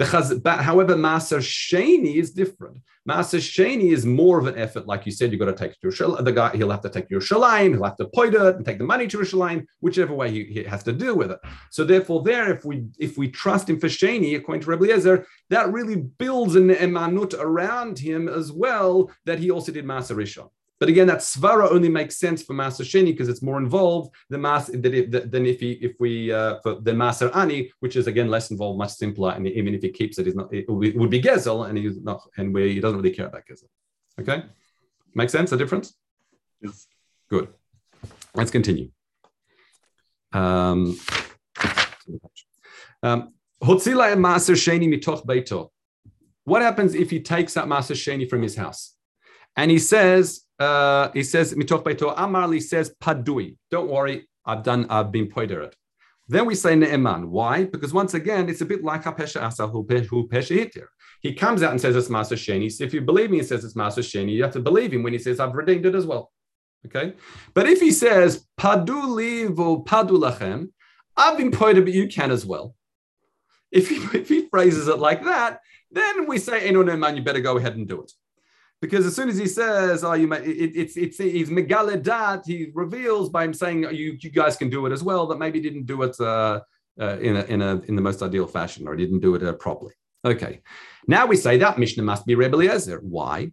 The 0.00 0.06
chaz, 0.06 0.42
but 0.42 0.60
however, 0.60 0.94
Maser 0.94 1.40
Sheni 1.40 2.14
is 2.14 2.30
different. 2.30 2.78
Maser 3.06 3.38
Sheni 3.38 3.92
is 3.92 4.06
more 4.06 4.38
of 4.38 4.46
an 4.46 4.56
effort, 4.56 4.86
like 4.86 5.04
you 5.04 5.12
said. 5.12 5.30
You've 5.30 5.40
got 5.40 5.54
to 5.54 5.62
take 5.62 5.78
to 5.78 6.22
the 6.22 6.32
guy. 6.32 6.56
He'll 6.56 6.70
have 6.70 6.80
to 6.80 6.88
take 6.88 7.10
your 7.10 7.20
shalim. 7.20 7.74
He'll 7.74 7.84
have 7.84 7.98
to 7.98 8.06
point 8.06 8.34
it 8.34 8.56
and 8.56 8.64
take 8.64 8.78
the 8.78 8.84
money 8.84 9.06
to 9.08 9.18
Yerushalayim, 9.18 9.66
whichever 9.80 10.14
way 10.14 10.30
he, 10.30 10.44
he, 10.44 10.62
has 10.62 10.82
to 10.84 10.94
deal 10.94 11.18
with 11.18 11.30
it. 11.30 11.38
So 11.70 11.84
therefore, 11.84 12.22
there, 12.22 12.50
if 12.50 12.64
we 12.64 12.86
if 12.98 13.18
we 13.18 13.28
trust 13.28 13.68
him 13.68 13.78
for 13.78 13.88
Sheni, 13.88 14.38
according 14.38 14.62
to 14.62 14.70
Rebbe 14.70 14.84
Eliezer, 14.84 15.26
that 15.50 15.70
really 15.70 15.96
builds 15.96 16.56
an 16.56 16.70
emanut 16.70 17.34
around 17.38 17.98
him 17.98 18.26
as 18.26 18.50
well. 18.50 19.10
That 19.26 19.38
he 19.38 19.50
also 19.50 19.70
did 19.70 19.84
Maser 19.84 20.16
Rishon. 20.16 20.48
But 20.80 20.88
again, 20.88 21.06
that 21.08 21.18
svara 21.18 21.70
only 21.70 21.90
makes 21.90 22.16
sense 22.16 22.42
for 22.42 22.54
Master 22.54 22.84
Sheni 22.84 23.12
because 23.12 23.28
it's 23.28 23.42
more 23.42 23.58
involved 23.58 24.14
than, 24.30 24.40
mas, 24.40 24.68
than 24.68 25.46
if 25.46 25.60
he, 25.60 25.72
if 25.72 25.96
we 26.00 26.32
uh, 26.32 26.58
for 26.62 26.76
the 26.76 26.94
Master 26.94 27.30
Ani, 27.34 27.70
which 27.80 27.96
is 27.96 28.06
again 28.06 28.28
less 28.28 28.50
involved, 28.50 28.78
much 28.78 28.92
simpler, 28.92 29.32
and 29.32 29.46
even 29.46 29.74
if 29.74 29.82
he 29.82 29.90
keeps 29.90 30.18
it, 30.18 30.34
not, 30.34 30.52
it 30.52 30.66
would 30.70 31.10
be 31.10 31.20
Gezel, 31.20 31.68
and 31.68 31.76
he's 31.76 32.00
not, 32.00 32.22
and 32.38 32.54
where 32.54 32.66
he 32.66 32.80
doesn't 32.80 32.96
really 32.96 33.14
care 33.14 33.26
about 33.26 33.42
Gezel. 33.46 33.68
Okay, 34.18 34.42
make 35.14 35.28
sense? 35.28 35.50
The 35.50 35.58
difference? 35.58 35.94
Yes. 36.62 36.86
Good. 37.28 37.48
Let's 38.34 38.50
continue. 38.50 38.90
hotzila 40.32 40.96
and 43.02 43.02
Um, 43.02 43.02
um, 43.02 43.34
what 46.44 46.62
happens 46.62 46.94
if 46.94 47.10
he 47.10 47.20
takes 47.20 47.54
that 47.54 47.68
Master 47.68 47.94
Sheni 47.94 48.28
from 48.28 48.40
his 48.40 48.56
house? 48.56 48.94
And 49.56 49.70
he 49.70 49.78
says, 49.78 50.42
uh, 50.58 51.10
he 51.12 51.22
says, 51.22 51.54
Mitoch 51.54 51.82
Beito 51.82 52.14
Amarli 52.16 52.62
says, 52.62 52.94
Padui. 53.02 53.56
Don't 53.70 53.90
worry, 53.90 54.28
I've 54.44 54.62
done, 54.62 54.86
I've 54.90 55.10
been 55.10 55.28
poidered. 55.28 55.74
Then 56.28 56.46
we 56.46 56.54
say 56.54 56.74
Ne'eman. 56.74 57.26
Why? 57.26 57.64
Because 57.64 57.92
once 57.92 58.14
again, 58.14 58.48
it's 58.48 58.60
a 58.60 58.64
bit 58.64 58.84
like 58.84 59.02
Pesha 59.02 59.42
Asa 59.42 59.66
who 59.66 59.84
Pesha 59.84 60.30
Hitir. 60.30 60.86
He 61.22 61.34
comes 61.34 61.62
out 61.62 61.72
and 61.72 61.80
says 61.80 61.96
it's 61.96 62.08
Master 62.08 62.36
Sheni. 62.36 62.70
So 62.70 62.84
if 62.84 62.94
you 62.94 63.00
believe 63.00 63.30
me, 63.30 63.38
he 63.38 63.42
says 63.42 63.64
it's 63.64 63.74
Master 63.76 64.00
Sheni, 64.00 64.32
you 64.32 64.42
have 64.42 64.52
to 64.52 64.60
believe 64.60 64.92
him 64.92 65.02
when 65.02 65.12
he 65.12 65.18
says, 65.18 65.40
I've 65.40 65.54
redeemed 65.54 65.86
it 65.86 65.94
as 65.94 66.06
well. 66.06 66.30
Okay. 66.86 67.14
But 67.52 67.68
if 67.68 67.80
he 67.80 67.90
says, 67.90 68.46
Padu 68.58 69.08
liv 69.08 69.56
padu 69.84 70.10
lachem, 70.10 70.68
I've 71.16 71.36
been 71.36 71.50
pointed, 71.50 71.84
but 71.84 71.92
you 71.92 72.08
can 72.08 72.30
as 72.30 72.46
well. 72.46 72.74
If 73.70 73.88
he, 73.88 73.96
if 74.16 74.28
he 74.28 74.48
phrases 74.48 74.88
it 74.88 74.98
like 74.98 75.24
that, 75.24 75.60
then 75.90 76.26
we 76.26 76.38
say, 76.38 76.66
Eno 76.68 76.84
man, 76.96 77.16
you 77.16 77.22
better 77.22 77.40
go 77.40 77.56
ahead 77.58 77.76
and 77.76 77.88
do 77.88 78.02
it. 78.02 78.12
Because 78.80 79.04
as 79.04 79.14
soon 79.14 79.28
as 79.28 79.36
he 79.36 79.46
says, 79.46 80.04
"Oh, 80.04 80.14
you 80.14 80.26
may," 80.26 80.38
it, 80.38 80.72
it's 80.74 80.96
it's 80.96 81.18
he's 81.18 81.50
megaledat. 81.50 82.46
He 82.46 82.70
reveals 82.74 83.28
by 83.28 83.44
him 83.44 83.52
saying, 83.52 83.82
"You 83.92 84.16
you 84.18 84.30
guys 84.30 84.56
can 84.56 84.70
do 84.70 84.86
it 84.86 84.92
as 84.92 85.02
well." 85.02 85.26
That 85.26 85.38
maybe 85.38 85.60
didn't 85.60 85.84
do 85.84 86.02
it 86.02 86.18
uh, 86.18 86.60
uh, 86.98 87.18
in 87.18 87.36
a 87.36 87.44
in 87.44 87.60
a 87.60 87.80
in 87.88 87.96
the 87.96 88.02
most 88.02 88.22
ideal 88.22 88.46
fashion, 88.46 88.88
or 88.88 88.96
didn't 88.96 89.20
do 89.20 89.34
it 89.34 89.42
uh, 89.42 89.52
properly. 89.52 89.92
Okay, 90.24 90.62
now 91.06 91.26
we 91.26 91.36
say 91.36 91.58
that 91.58 91.78
Mishnah 91.78 92.02
must 92.02 92.24
be 92.24 92.34
Rebbe 92.34 92.56
Eliezer. 92.56 93.00
Why? 93.00 93.52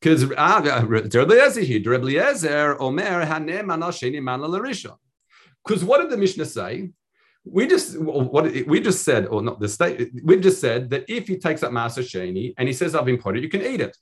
Because 0.00 0.24
uh, 0.24 0.84
Rebbe 0.86 1.18
Eliezer 1.18 1.60
here, 1.60 1.82
Rebbe 1.84 2.76
Omer 2.78 3.26
Hanem 3.26 3.66
Sheni 3.66 4.20
Larishon. 4.20 4.96
Because 5.64 5.84
what 5.84 6.00
did 6.00 6.10
the 6.10 6.16
Mishnah 6.16 6.44
say? 6.44 6.90
We 7.44 7.66
just 7.66 7.98
what 7.98 8.44
we 8.66 8.80
just 8.80 9.04
said, 9.04 9.26
or 9.26 9.42
not 9.42 9.58
the 9.60 9.68
state. 9.68 10.12
We 10.22 10.38
just 10.38 10.60
said 10.60 10.90
that 10.90 11.04
if 11.08 11.26
he 11.26 11.38
takes 11.38 11.62
up 11.62 11.72
Master 11.72 12.02
Sheni 12.02 12.54
and 12.56 12.68
he 12.68 12.72
says, 12.72 12.94
"I've 12.94 13.08
imported," 13.08 13.42
you 13.42 13.48
can 13.48 13.62
eat 13.62 13.80
it. 13.80 13.96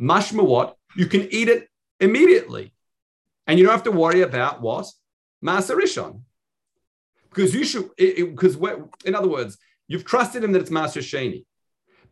Mashma 0.00 0.44
what? 0.44 0.76
You 0.96 1.06
can 1.06 1.28
eat 1.30 1.48
it 1.48 1.68
immediately. 2.00 2.72
And 3.46 3.58
you 3.58 3.64
don't 3.64 3.74
have 3.74 3.84
to 3.84 3.92
worry 3.92 4.22
about 4.22 4.62
what? 4.62 4.86
Maser 5.44 5.76
Rishon. 5.76 6.22
Because 7.28 7.54
you 7.54 7.64
should, 7.64 7.90
because 7.96 8.56
in 9.04 9.14
other 9.14 9.28
words, 9.28 9.58
you've 9.88 10.04
trusted 10.04 10.44
him 10.44 10.52
that 10.52 10.62
it's 10.62 10.70
Maser 10.70 11.02
Sheni. 11.02 11.44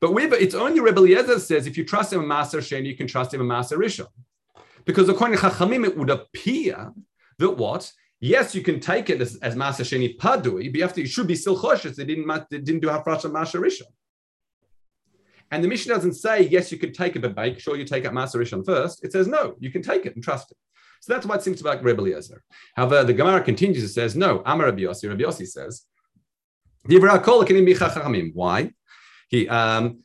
But 0.00 0.12
we've, 0.12 0.32
it's 0.32 0.54
only 0.54 0.80
Rebbe 0.80 0.98
Eliezer 0.98 1.38
says 1.38 1.66
if 1.66 1.76
you 1.76 1.84
trust 1.84 2.12
him 2.12 2.22
in 2.22 2.28
Maser 2.28 2.58
Sheni, 2.58 2.86
you 2.86 2.96
can 2.96 3.06
trust 3.06 3.32
him 3.32 3.40
in 3.40 3.46
Maser 3.46 3.78
Rishon. 3.78 4.08
Because 4.84 5.08
according 5.08 5.38
to 5.38 5.44
Chachamim, 5.44 5.84
it 5.84 5.96
would 5.96 6.10
appear 6.10 6.92
that 7.38 7.50
what? 7.50 7.90
Yes, 8.18 8.54
you 8.54 8.62
can 8.62 8.80
take 8.80 9.10
it 9.10 9.20
as, 9.20 9.36
as 9.36 9.54
Maser 9.54 9.84
Sheni 9.84 10.16
Padui, 10.16 10.70
but 10.70 10.76
you, 10.76 10.82
have 10.82 10.92
to, 10.94 11.00
you 11.00 11.06
should 11.06 11.26
be 11.26 11.36
still 11.36 11.58
choshes. 11.58 11.94
They 11.94 12.04
didn't, 12.04 12.26
they 12.50 12.58
didn't 12.58 12.80
do 12.80 12.88
Hafrash 12.88 13.24
and 13.24 13.34
Maser 13.34 13.60
Rishon. 13.60 13.90
And 15.52 15.62
the 15.62 15.68
Mishnah 15.68 15.94
doesn't 15.94 16.14
say, 16.14 16.48
yes, 16.48 16.72
you 16.72 16.78
could 16.78 16.94
take 16.94 17.14
it, 17.14 17.20
but 17.20 17.36
make 17.36 17.60
sure 17.60 17.76
you 17.76 17.84
take 17.84 18.06
out 18.06 18.14
Maser 18.14 18.36
Rishon 18.36 18.64
first. 18.64 19.04
It 19.04 19.12
says, 19.12 19.28
no, 19.28 19.54
you 19.60 19.70
can 19.70 19.82
take 19.82 20.06
it 20.06 20.14
and 20.14 20.24
trust 20.24 20.50
it. 20.50 20.56
So 21.02 21.12
that's 21.12 21.26
why 21.26 21.34
it 21.34 21.42
seems 21.42 21.58
to 21.58 21.64
be 21.64 21.68
like 21.68 21.84
Rebbe 21.84 22.00
Eliezer. 22.00 22.42
However, 22.74 23.04
the 23.04 23.12
Gemara 23.12 23.42
continues 23.42 23.82
and 23.82 23.90
says, 23.90 24.16
no, 24.16 24.42
Amar 24.46 24.66
Rabbi 24.66 24.82
Yossi, 24.82 25.08
Rabbi 25.10 25.22
Yossi 25.22 25.46
says, 25.46 25.84
why? 28.34 28.70
He 29.28 29.48
um, 29.48 29.98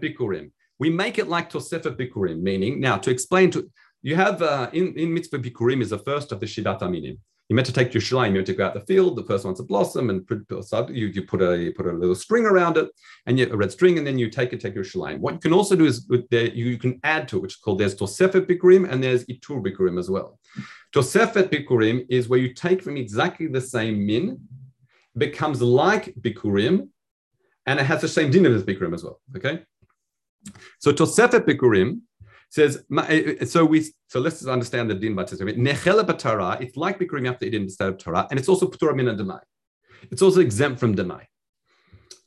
bikurim. 0.00 0.50
We 0.78 0.90
make 0.90 1.18
it 1.18 1.28
like 1.28 1.50
tosefet 1.50 1.96
bikurim, 1.96 2.40
meaning 2.40 2.80
now 2.80 2.96
to 2.96 3.10
explain 3.10 3.50
to 3.50 3.70
you 4.02 4.16
have 4.16 4.40
uh, 4.42 4.70
in, 4.72 4.94
in 4.96 5.12
mitzvah 5.12 5.38
bikurim 5.38 5.82
is 5.82 5.90
the 5.90 5.98
first 5.98 6.32
of 6.32 6.40
the 6.40 6.46
shidat 6.46 6.80
aminim 6.80 7.18
you 7.48 7.56
meant 7.56 7.66
to 7.66 7.72
take 7.72 7.94
your 7.94 8.02
shalim, 8.02 8.28
you 8.28 8.34
meant 8.34 8.46
to 8.46 8.52
go 8.52 8.66
out 8.66 8.74
the 8.74 8.80
field, 8.80 9.16
the 9.16 9.24
first 9.24 9.44
one's 9.44 9.58
to 9.58 9.64
blossom, 9.64 10.10
and 10.10 10.22
you, 10.90 11.06
you 11.06 11.22
put 11.22 11.40
a 11.40 11.56
you 11.56 11.72
put 11.72 11.86
a 11.86 11.92
little 11.92 12.14
string 12.14 12.44
around 12.44 12.76
it, 12.76 12.90
and 13.26 13.38
you, 13.38 13.50
a 13.50 13.56
red 13.56 13.72
string, 13.72 13.96
and 13.96 14.06
then 14.06 14.18
you 14.18 14.28
take 14.28 14.52
it, 14.52 14.60
take 14.60 14.74
your 14.74 14.84
shalim. 14.84 15.18
What 15.18 15.34
you 15.34 15.40
can 15.40 15.54
also 15.54 15.74
do 15.74 15.86
is 15.86 16.06
the, 16.06 16.52
you, 16.54 16.66
you 16.66 16.78
can 16.78 17.00
add 17.04 17.26
to 17.28 17.38
it, 17.38 17.42
which 17.42 17.52
is 17.54 17.56
called 17.56 17.78
there's 17.78 17.96
tosefet 17.96 18.46
bikurim 18.46 18.90
and 18.90 19.02
there's 19.02 19.24
itur 19.26 19.62
bikurim 19.64 19.98
as 19.98 20.10
well. 20.10 20.38
Tosefet 20.94 21.48
bikurim 21.48 22.04
is 22.10 22.28
where 22.28 22.38
you 22.38 22.52
take 22.52 22.82
from 22.82 22.98
exactly 22.98 23.46
the 23.46 23.60
same 23.60 24.06
min, 24.06 24.38
becomes 25.16 25.62
like 25.62 26.14
bikurim, 26.20 26.88
and 27.64 27.80
it 27.80 27.86
has 27.86 28.02
the 28.02 28.08
same 28.08 28.30
din 28.30 28.44
as 28.44 28.62
bikurim 28.62 28.92
as 28.92 29.02
well. 29.02 29.20
Okay, 29.34 29.62
so 30.80 30.92
tosefet 30.92 31.46
bikurim 31.46 32.02
says 32.50 32.84
eh, 33.08 33.36
eh, 33.40 33.44
so 33.44 33.64
we 33.64 33.82
so 34.06 34.20
let's 34.20 34.38
just 34.38 34.48
understand 34.48 34.90
the 34.90 34.94
din 34.94 35.14
b'tara. 35.14 36.60
It's 36.60 36.76
like 36.76 36.98
bikurim 36.98 37.28
after 37.28 37.46
eating 37.46 37.62
instead 37.62 37.88
of 37.88 37.98
Torah, 37.98 38.26
and 38.30 38.38
it's 38.38 38.48
also 38.48 38.66
p'tura 38.66 38.94
min 38.94 39.06
demai. 39.06 39.40
It's 40.10 40.22
also 40.22 40.40
exempt 40.40 40.80
from 40.80 40.94
demai, 40.94 41.24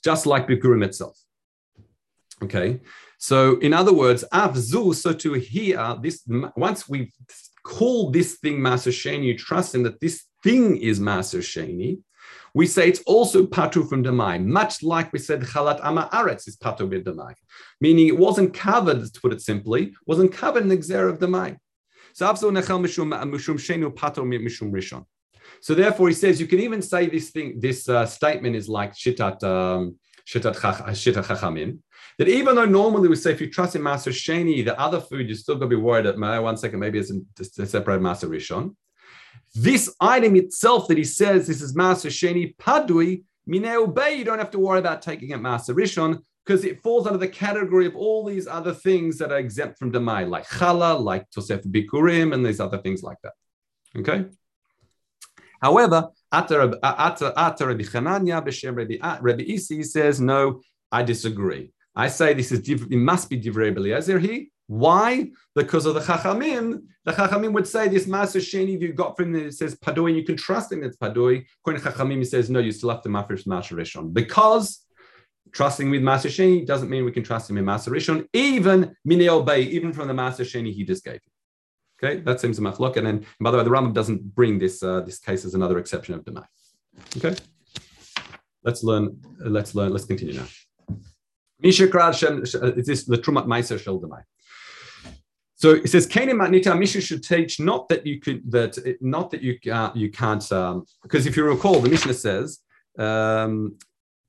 just 0.04 0.26
like 0.26 0.48
bikurim 0.48 0.84
itself. 0.84 1.18
Okay, 2.44 2.82
so 3.18 3.58
in 3.60 3.74
other 3.74 3.94
words, 3.94 4.24
avzu. 4.34 4.96
So 4.96 5.14
to 5.14 5.34
hear 5.34 5.98
this, 6.02 6.24
once 6.56 6.88
we 6.88 7.12
call 7.64 8.12
this 8.12 8.38
thing 8.40 8.60
maser 8.60 8.92
sheni, 8.92 9.38
trusting 9.38 9.84
that 9.84 10.00
this 10.00 10.26
thing 10.44 10.78
is 10.78 11.00
maser 11.00 11.40
sheni, 11.40 12.00
we 12.54 12.68
say 12.68 12.90
it's 12.90 13.02
also 13.02 13.46
patu 13.46 13.88
from 13.88 14.04
demai, 14.04 14.44
much 14.44 14.84
like 14.84 15.12
we 15.14 15.20
said 15.20 15.42
chalat 15.42 15.80
ama 15.84 16.10
aretz 16.12 16.48
is 16.48 16.58
patu 16.58 16.90
with 16.90 17.06
demai, 17.06 17.34
meaning 17.80 18.08
it 18.08 18.18
wasn't 18.18 18.54
covered, 18.54 19.14
to 19.14 19.22
put 19.22 19.34
it 19.34 19.42
simply, 19.42 19.94
wasn't 20.06 20.32
covered 20.34 20.64
in 20.64 20.70
the 20.70 20.78
xer 20.78 21.10
of 21.10 21.20
demai. 21.20 21.58
Rishon. 24.72 25.06
So 25.62 25.76
therefore, 25.76 26.08
he 26.10 26.14
says 26.14 26.40
you 26.42 26.48
can 26.48 26.60
even 26.60 26.82
say 26.82 27.08
this 27.08 27.30
thing. 27.32 27.60
This 27.60 27.88
uh, 27.88 28.06
statement 28.06 28.56
is 28.56 28.68
like 28.68 28.94
shitat 28.94 29.44
um, 29.44 29.98
shitat 30.28 30.56
shitat 30.56 31.26
chachamim. 31.26 31.80
That 32.18 32.28
even 32.28 32.56
though 32.56 32.66
normally 32.66 33.08
we 33.08 33.16
say 33.16 33.32
if 33.32 33.42
you 33.42 33.50
trust 33.50 33.76
in 33.76 33.84
Master 33.84 34.12
Sheni, 34.12 34.64
the 34.64 34.80
other 34.80 35.00
food, 35.00 35.28
you're 35.28 35.38
still 35.38 35.56
going 35.56 35.70
to 35.70 35.76
be 35.76 35.82
worried 35.82 36.06
that 36.06 36.18
one 36.20 36.58
second 36.58 36.80
maybe 36.80 37.00
it's 37.00 37.12
a 37.58 37.66
separate 37.66 38.02
Master 38.02 38.28
Rishon. 38.28 38.76
This 39.54 39.94
item 40.00 40.36
itself 40.36 40.88
that 40.88 40.98
he 40.98 41.04
says 41.04 41.48
this 41.48 41.62
is 41.62 41.76
Master 41.76 42.10
Sheni 42.10 42.56
Padui, 42.56 43.24
Mineo 43.50 43.94
Bay, 43.94 44.16
you 44.16 44.24
don't 44.24 44.40
have 44.40 44.52
to 44.52 44.60
worry 44.60 44.80
about 44.80 45.02
taking 45.02 45.32
it 45.32 45.42
Master 45.42 45.74
Rishon 45.74 46.22
because 46.46 46.64
it 46.64 46.82
falls 46.82 47.06
under 47.06 47.20
the 47.20 47.28
category 47.28 47.86
of 47.86 47.96
all 47.96 48.26
these 48.26 48.48
other 48.48 48.74
things 48.74 49.18
that 49.18 49.32
are 49.32 49.38
exempt 49.38 49.78
from 49.78 49.92
Demai, 49.92 50.28
like 50.28 50.48
Chala, 50.48 51.00
like 51.00 51.30
Tosef 51.30 51.66
Bikurim, 51.66 52.34
and 52.34 52.46
these 52.46 52.60
other 52.60 52.78
things 52.80 53.04
like 53.04 53.18
that. 53.24 53.34
Okay? 53.98 54.26
However, 55.62 56.10
Ata 56.32 56.58
Rabbi 56.58 56.80
Chananya 57.84 58.44
B'Shem 58.44 59.22
Rabbi 59.22 59.44
Isi 59.44 59.84
says, 59.84 60.20
no, 60.20 60.62
I 60.92 61.04
disagree. 61.04 61.72
I 61.96 62.08
say 62.08 62.34
this 62.34 62.52
is 62.52 62.68
it 62.68 62.90
must 62.92 63.30
be 63.30 63.40
Divrei 63.40 63.76
Eliezer 63.76 64.18
here, 64.18 64.46
why? 64.72 65.30
Because 65.54 65.86
of 65.86 65.96
the 65.96 66.00
Chachamim. 66.00 66.84
The 67.04 67.12
Chachamim 67.12 67.52
would 67.52 67.68
say 67.68 67.90
this 67.90 68.08
Master 68.08 68.40
Sheni 68.40 68.80
you 68.80 68.94
got 68.94 69.18
from 69.18 69.36
it 69.36 69.54
says 69.54 69.76
Padoi, 69.76 70.16
you 70.16 70.24
can 70.24 70.38
trust 70.38 70.72
him 70.72 70.82
it's 70.82 70.96
Padoi. 70.96 71.46
According 71.60 71.82
to 71.82 71.90
Chachamim, 71.90 72.20
he 72.20 72.24
says, 72.24 72.50
no, 72.50 72.60
you 72.60 72.72
still 72.72 72.90
have 72.90 73.02
to 73.02 73.10
Mafresh 73.10 73.46
Master 73.46 73.76
Rishon. 73.76 74.14
Because 74.14 74.86
trusting 75.52 75.90
with 75.90 76.02
Master 76.02 76.30
Sheni 76.30 76.66
doesn't 76.66 76.90
mean 76.90 77.04
we 77.04 77.12
can 77.12 77.22
trust 77.22 77.50
him 77.50 77.58
in 77.58 77.66
Master 77.66 77.92
Rishon, 77.92 78.26
even 78.32 78.96
Mineo 79.06 79.46
Bay, 79.46 79.64
even 79.64 79.92
from 79.92 80.08
the 80.08 80.14
Master 80.14 80.46
Sheni 80.46 80.72
he 80.74 80.86
just 80.86 81.04
gave 81.04 81.16
you. 81.16 81.32
Okay, 82.02 82.22
that 82.22 82.40
seems 82.40 82.58
a 82.58 82.62
machlok. 82.62 82.96
And 82.96 83.06
then, 83.06 83.16
and 83.16 83.26
by 83.42 83.52
the 83.52 83.58
way, 83.58 83.66
the 83.66 83.70
Rambam 83.70 83.94
doesn't 83.94 84.34
bring 84.34 84.58
this 84.58 84.82
uh, 84.82 85.02
this 85.02 85.20
case 85.20 85.44
as 85.44 85.54
another 85.54 85.80
exception 85.80 86.16
of 86.16 86.24
Demai. 86.24 86.46
Okay, 87.18 87.36
let's 88.64 88.84
learn. 88.84 89.20
Let's 89.38 89.76
learn. 89.76 89.92
Let's 89.92 90.06
continue 90.06 90.36
now. 90.36 90.48
Misha 91.60 91.88
Krad 91.88 92.18
Shem. 92.18 92.42
Is 92.44 92.86
this 92.86 93.04
the 93.04 93.18
Trumat 93.18 93.48
Meiser 93.48 93.78
Shel 93.78 94.00
Demai? 94.00 94.24
So 95.62 95.74
it 95.74 95.90
says, 95.90 96.08
Kanim 96.08 96.38
Matnita 96.42 96.76
Mishnah 96.78 97.02
should 97.02 97.24
teach 97.24 97.60
not 97.60 97.88
that 97.90 98.04
you 98.04 98.20
could 98.20 98.52
that 98.52 98.74
not 99.00 99.30
that 99.30 99.44
you 99.44 99.60
uh, 99.72 99.92
you 99.94 100.10
can't 100.10 100.52
um, 100.52 100.86
because 101.04 101.28
if 101.28 101.38
you 101.38 101.44
recall, 101.44 101.80
the 101.80 101.90
Mishnah 101.90 102.16
says. 102.16 102.60
Um, 102.98 103.78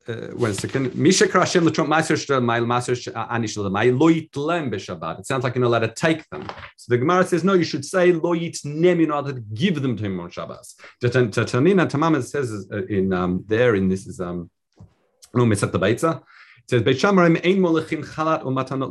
uh, 0.09 0.37
a 0.37 0.53
second. 0.53 0.95
Misha 0.97 1.27
Krashem 1.27 1.66
Latrom 1.66 1.87
Maser 1.87 2.45
Mail 2.45 2.64
Maser 2.64 2.97
Anish 3.31 3.57
Lamai 3.57 3.97
Loit 3.97 4.37
Lem 4.37 4.68
Beshabbat. 4.68 5.21
It 5.21 5.27
sounds 5.27 5.45
like 5.45 5.55
you're 5.55 5.62
not 5.62 5.68
allowed 5.68 5.87
to 5.87 5.95
take 5.95 6.29
them. 6.31 6.45
So 6.77 6.87
the 6.88 6.99
Gemara 6.99 7.25
says 7.25 7.45
no. 7.45 7.55
You 7.55 7.62
should 7.62 7.85
say 7.85 8.12
Loit 8.12 8.64
Nem. 8.64 9.01
You're 9.01 9.23
to 9.23 9.33
give 9.55 9.81
them 9.81 9.97
to 9.97 10.05
him 10.05 10.18
on 10.18 10.29
Shabbos. 10.29 10.75
Tanina 11.03 11.88
Tamama 11.88 12.23
says 12.23 12.66
uh, 12.73 12.85
in 12.87 13.12
um, 13.12 13.45
there 13.47 13.77
in 13.77 13.88
this 13.88 14.09
is 14.09 14.21
um 14.21 14.51
no 15.35 15.45
Mitzat 15.45 15.71
the 15.71 15.79
Beitza. 15.79 16.23
Says, 16.68 16.83
Beit 16.83 16.96
Shamarim 16.96 17.44
ein 17.44 17.61
molechin 17.61 18.05
chalat 18.05 18.42
umatanot 18.44 18.90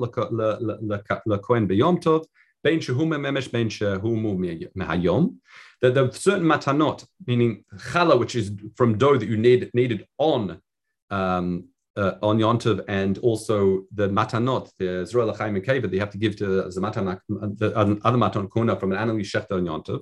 lekohen 1.27 1.67
beyom 1.67 2.01
tov, 2.01 2.25
bein 2.63 2.79
shehu 2.79 3.07
memesh, 3.07 3.51
bein 3.51 3.69
shehu 3.69 4.71
mehayom. 4.75 5.37
That 5.81 5.95
the 5.95 6.11
certain 6.11 6.45
matanot, 6.45 7.05
meaning 7.25 7.65
challah, 7.75 8.19
which 8.19 8.35
is 8.35 8.51
from 8.75 8.97
dough 8.97 9.17
that 9.17 9.27
you 9.27 9.37
need, 9.37 9.71
needed 9.73 10.05
on 10.19 10.61
um, 11.09 11.65
uh, 11.97 12.13
on 12.21 12.37
Yontov, 12.37 12.83
and 12.87 13.17
also 13.19 13.83
the 13.93 14.07
matanot, 14.07 14.69
the 14.77 15.05
Zerah 15.05 15.33
Chaim 15.37 15.55
Keva, 15.55 15.83
that 15.83 15.93
you 15.93 15.99
have 15.99 16.11
to 16.11 16.17
give 16.17 16.35
to 16.37 16.45
the, 16.45 16.81
matanot, 16.81 17.19
the 17.57 17.75
other 17.75 18.17
matanot 18.17 18.51
kuna 18.53 18.75
from 18.75 18.91
an 18.91 18.97
animal 18.97 19.21
shechta 19.21 19.53
on 19.53 19.65
Yontov. 19.65 20.01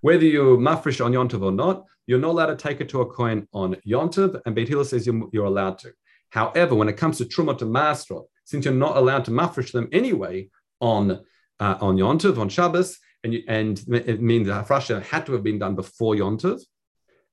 Whether 0.00 0.26
you 0.26 0.58
mafresh 0.58 1.04
on 1.04 1.12
Yontov 1.12 1.42
or 1.42 1.52
not, 1.52 1.84
you're 2.06 2.18
not 2.18 2.30
allowed 2.30 2.46
to 2.46 2.56
take 2.56 2.80
it 2.80 2.88
to 2.90 3.00
a 3.00 3.06
coin 3.06 3.46
on 3.52 3.76
Yontov, 3.86 4.40
and 4.44 4.54
Beit 4.54 4.68
Hillel 4.68 4.84
says 4.84 5.06
you're, 5.06 5.28
you're 5.32 5.46
allowed 5.46 5.78
to. 5.78 5.92
However, 6.32 6.74
when 6.74 6.88
it 6.88 6.96
comes 6.96 7.18
to 7.18 7.26
Trumot 7.26 7.58
to 7.58 7.66
Maasrot, 7.66 8.24
since 8.44 8.64
you're 8.64 8.74
not 8.74 8.96
allowed 8.96 9.24
to 9.26 9.30
mafresh 9.30 9.70
them 9.72 9.88
anyway 9.92 10.48
on 10.80 11.20
uh, 11.60 11.76
on 11.80 11.96
Yontov, 11.96 12.38
on 12.38 12.48
Shabbos, 12.48 12.98
and, 13.22 13.34
you, 13.34 13.44
and 13.46 13.78
it 13.88 14.20
means 14.20 14.46
the 14.48 14.54
hafrasha 14.54 15.02
had 15.02 15.26
to 15.26 15.32
have 15.32 15.44
been 15.44 15.58
done 15.58 15.76
before 15.76 16.14
Yontov, 16.14 16.60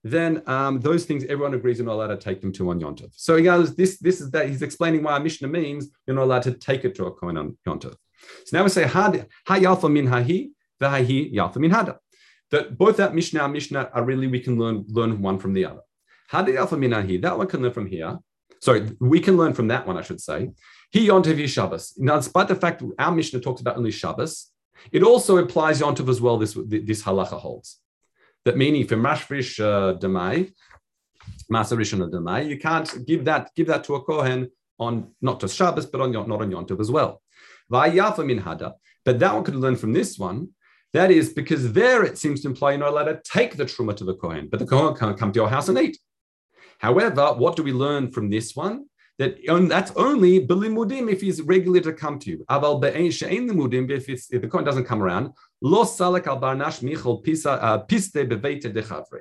then 0.04 0.44
um, 0.48 0.80
those 0.80 1.06
things 1.06 1.24
everyone 1.24 1.54
agrees 1.54 1.78
you're 1.78 1.86
not 1.86 1.94
allowed 1.94 2.08
to 2.08 2.18
take 2.18 2.42
them 2.42 2.52
to 2.54 2.70
on 2.70 2.80
Yontif. 2.80 3.12
So 3.16 3.36
he 3.36 3.44
goes, 3.44 3.76
this, 3.76 3.98
this 4.00 4.22
is 4.22 4.32
that 4.32 4.48
he's 4.48 4.62
explaining 4.62 5.04
why 5.04 5.18
a 5.18 5.20
Mishnah 5.20 5.48
means 5.48 5.90
you're 6.06 6.16
not 6.16 6.24
allowed 6.24 6.44
to 6.44 6.54
take 6.54 6.86
it 6.86 6.96
to 6.96 7.06
a 7.06 7.12
coin 7.12 7.38
on 7.38 7.58
Yontif. 7.68 7.96
So 8.46 8.58
now 8.58 8.64
we 8.64 8.70
say 8.70 8.84
ha 8.84 9.12
yalfa 9.48 9.92
min 9.92 10.08
hahi, 10.08 10.50
v'hahi 10.82 11.34
yalfa 11.34 11.58
min 11.58 11.72
hada. 11.72 11.98
That 12.52 12.78
both 12.78 12.98
that 12.98 13.16
Mishnah 13.16 13.44
and 13.44 13.54
Mishnah 13.54 13.90
are 13.94 14.04
really 14.04 14.28
we 14.28 14.40
can 14.40 14.58
learn 14.58 14.86
learn 14.88 15.22
one 15.22 15.40
from 15.40 15.54
the 15.54 15.66
other. 15.66 15.82
Hada 16.32 16.50
yalfa 16.50 16.78
min 16.78 16.92
hahi, 16.92 17.22
that 17.22 17.38
one 17.38 17.48
can 17.48 17.62
learn 17.62 17.74
from 17.74 17.88
here. 17.88 18.18
Sorry, 18.62 18.92
we 19.00 19.20
can 19.20 19.38
learn 19.38 19.54
from 19.54 19.68
that 19.70 19.88
one, 19.88 19.98
I 19.98 20.02
should 20.02 20.22
say. 20.22 20.52
He 20.92 21.08
Yontiv 21.08 21.48
Shabbos. 21.48 21.94
Now, 21.98 22.18
despite 22.18 22.48
the 22.48 22.56
fact 22.56 22.84
our 22.98 23.12
Mishnah 23.12 23.40
talks 23.40 23.62
about 23.62 23.78
only 23.78 23.92
Shabbos, 23.92 24.52
it 24.92 25.04
also 25.04 25.38
applies 25.38 25.82
Yontiv 25.82 26.10
as 26.10 26.20
well. 26.20 26.38
This 26.38 26.58
this 26.68 27.04
halacha 27.04 27.40
holds 27.40 27.80
that 28.46 28.58
meaning 28.58 28.86
for 28.88 28.96
mashrish 28.96 29.60
uh, 29.60 29.98
demai, 29.98 30.52
masarishon 31.52 32.10
demai, 32.10 32.48
you 32.48 32.58
can't 32.58 33.06
give 33.06 33.26
that 33.26 33.52
give 33.56 33.68
that 33.68 33.84
to 33.84 33.96
a 33.96 34.04
kohen 34.04 34.50
on 34.80 35.12
not 35.22 35.40
just 35.42 35.56
Shabbos 35.56 35.86
but 35.86 36.02
on 36.02 36.12
not 36.12 36.30
on 36.30 36.52
Yontiv 36.52 36.80
as 36.80 36.92
well. 36.92 37.22
Vayafa 37.72 38.26
min 38.26 38.42
hada, 38.42 38.74
but 39.06 39.20
that 39.20 39.34
one 39.34 39.44
could 39.44 39.56
learn 39.56 39.76
from 39.76 39.94
this 39.94 40.18
one. 40.18 40.50
That 40.94 41.12
is 41.12 41.34
because 41.34 41.72
there 41.74 42.04
it 42.04 42.18
seems 42.18 42.42
to 42.42 42.48
imply 42.48 42.72
you're 42.72 42.80
not 42.80 42.90
allowed 42.90 43.04
to 43.04 43.22
take 43.24 43.56
the 43.56 43.66
truma 43.66 43.96
to 43.98 44.04
the 44.04 44.16
kohen, 44.16 44.48
but 44.50 44.60
the 44.60 44.66
kohen 44.66 44.96
can't 44.96 45.18
come 45.18 45.32
to 45.32 45.40
your 45.40 45.50
house 45.50 45.70
and 45.70 45.78
eat. 45.78 46.00
However, 46.80 47.34
what 47.34 47.56
do 47.56 47.64
we 47.64 47.74
learn 47.74 48.10
from 48.12 48.30
this 48.30 48.56
one? 48.56 48.86
That 49.20 49.38
that's 49.68 49.92
only 49.98 50.48
belimudim 50.48 51.12
if 51.12 51.20
he's 51.20 51.42
regular 51.42 51.82
to 51.82 51.92
come 51.92 52.20
to 52.20 52.30
you. 52.30 52.46
Aval 52.50 52.82
be'ein 52.82 53.12
limudim 53.50 53.92
if, 53.92 54.08
if 54.08 54.28
the 54.30 54.48
kohen 54.48 54.64
doesn't 54.64 54.86
come 54.86 55.04
around. 55.04 55.34
Lo 55.62 55.84
salek 55.84 56.26
al 56.26 56.40
barnash 56.40 56.82
michol 56.82 57.20
uh, 57.46 57.80
piste 57.80 58.30
beveite 58.30 58.74
dechavre, 58.74 59.20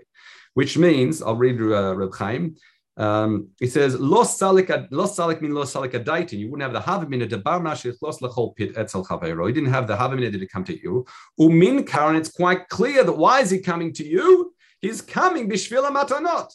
which 0.55 0.79
means 0.79 1.21
I'll 1.21 1.35
read 1.35 1.61
uh, 1.61 1.97
Reb 1.97 2.15
Chaim. 2.15 2.55
Um, 2.97 3.49
it 3.61 3.73
says 3.73 3.99
los 3.99 4.39
salik 4.39 4.87
los 4.93 5.17
salik 5.17 5.41
mean 5.41 5.53
los 5.53 5.75
salik 5.75 5.93
daiti. 6.05 6.39
You 6.39 6.49
wouldn't 6.49 6.73
have 6.73 6.73
the 6.73 6.89
havamina 6.89 7.29
de 7.29 7.39
barnash 7.39 7.93
los 8.01 8.21
lechol 8.21 8.55
pit 8.55 8.77
etzel 8.77 9.05
chavero. 9.05 9.49
You 9.49 9.53
didn't 9.53 9.73
have 9.73 9.89
the 9.89 9.97
havamina 9.97 10.31
to 10.31 10.47
come 10.47 10.63
to 10.63 10.81
you. 10.81 11.07
Umin 11.41 11.85
Karen, 11.85 12.15
it's 12.15 12.31
quite 12.31 12.69
clear 12.69 13.03
that 13.03 13.15
why 13.15 13.41
is 13.41 13.51
he 13.51 13.59
coming 13.59 13.93
to 13.95 14.07
you? 14.07 14.55
He's 14.81 15.03
coming 15.03 15.51
bishvila 15.51 15.91
matanot 15.91 16.53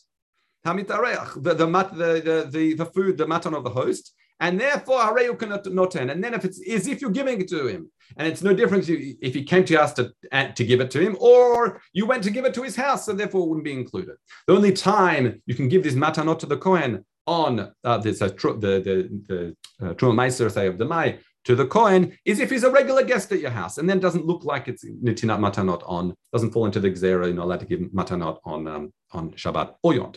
the, 0.63 1.54
the, 1.54 1.65
the, 1.65 2.47
the, 2.49 2.73
the 2.73 2.86
food, 2.86 3.17
the 3.17 3.28
matan 3.28 3.54
of 3.54 3.63
the 3.63 3.69
host, 3.69 4.13
and 4.39 4.60
therefore 4.60 4.99
Hareyu 4.99 5.38
cannot 5.38 5.63
noten. 5.65 6.12
And 6.12 6.23
then 6.23 6.34
if 6.34 6.43
it's 6.45 6.60
as 6.69 6.88
if 6.88 7.02
you're 7.02 7.12
giving 7.12 7.41
it 7.41 7.47
to 7.49 7.67
him, 7.67 7.91
and 8.17 8.28
it's 8.28 8.41
no 8.41 8.54
difference 8.54 8.88
if 8.89 9.34
he 9.34 9.43
came 9.43 9.65
to 9.65 9.82
us 9.82 9.93
to, 9.93 10.13
to 10.32 10.65
give 10.65 10.82
it 10.82 10.91
to 10.91 10.99
him, 10.99 11.17
or 11.19 11.82
you 11.93 12.06
went 12.06 12.23
to 12.23 12.30
give 12.30 12.45
it 12.45 12.54
to 12.56 12.63
his 12.63 12.76
house, 12.76 13.06
so 13.06 13.13
therefore 13.13 13.43
it 13.43 13.49
wouldn't 13.49 13.65
be 13.65 13.73
included. 13.73 14.15
The 14.47 14.54
only 14.54 14.71
time 14.71 15.41
you 15.45 15.56
can 15.56 15.67
give 15.67 15.84
this 15.84 15.95
matanot 15.95 16.39
to 16.39 16.45
the 16.45 16.58
Kohen 16.58 17.06
on 17.26 17.71
uh, 17.84 17.97
this 17.99 18.21
uh, 18.21 18.30
tr- 18.30 18.60
the 18.65 18.73
the 18.82 19.56
the 19.80 19.89
uh, 19.89 19.93
Meiser 19.93 20.52
say 20.52 20.67
of 20.67 20.78
the 20.78 20.86
Mai 20.86 21.19
to 21.45 21.56
the 21.56 21.65
Kohen 21.65 22.17
is 22.26 22.39
if 22.39 22.49
he's 22.49 22.63
a 22.63 22.69
regular 22.69 23.04
guest 23.04 23.32
at 23.32 23.39
your 23.39 23.52
house, 23.52 23.78
and 23.78 23.89
then 23.89 23.99
doesn't 23.99 24.26
look 24.26 24.43
like 24.43 24.67
it's 24.67 24.84
nitinat 24.84 25.39
matanot 25.39 25.84
on, 25.86 26.13
doesn't 26.34 26.52
fall 26.52 26.65
into 26.65 26.80
the 26.80 26.91
gzera, 26.91 27.26
you're 27.26 27.34
not 27.34 27.45
allowed 27.45 27.60
to 27.62 27.65
give 27.65 27.80
matanot 27.80 28.39
on 28.43 28.67
um, 28.67 28.93
on 29.12 29.32
Shabbat 29.32 29.76
or 29.84 29.93
Yom. 29.93 30.13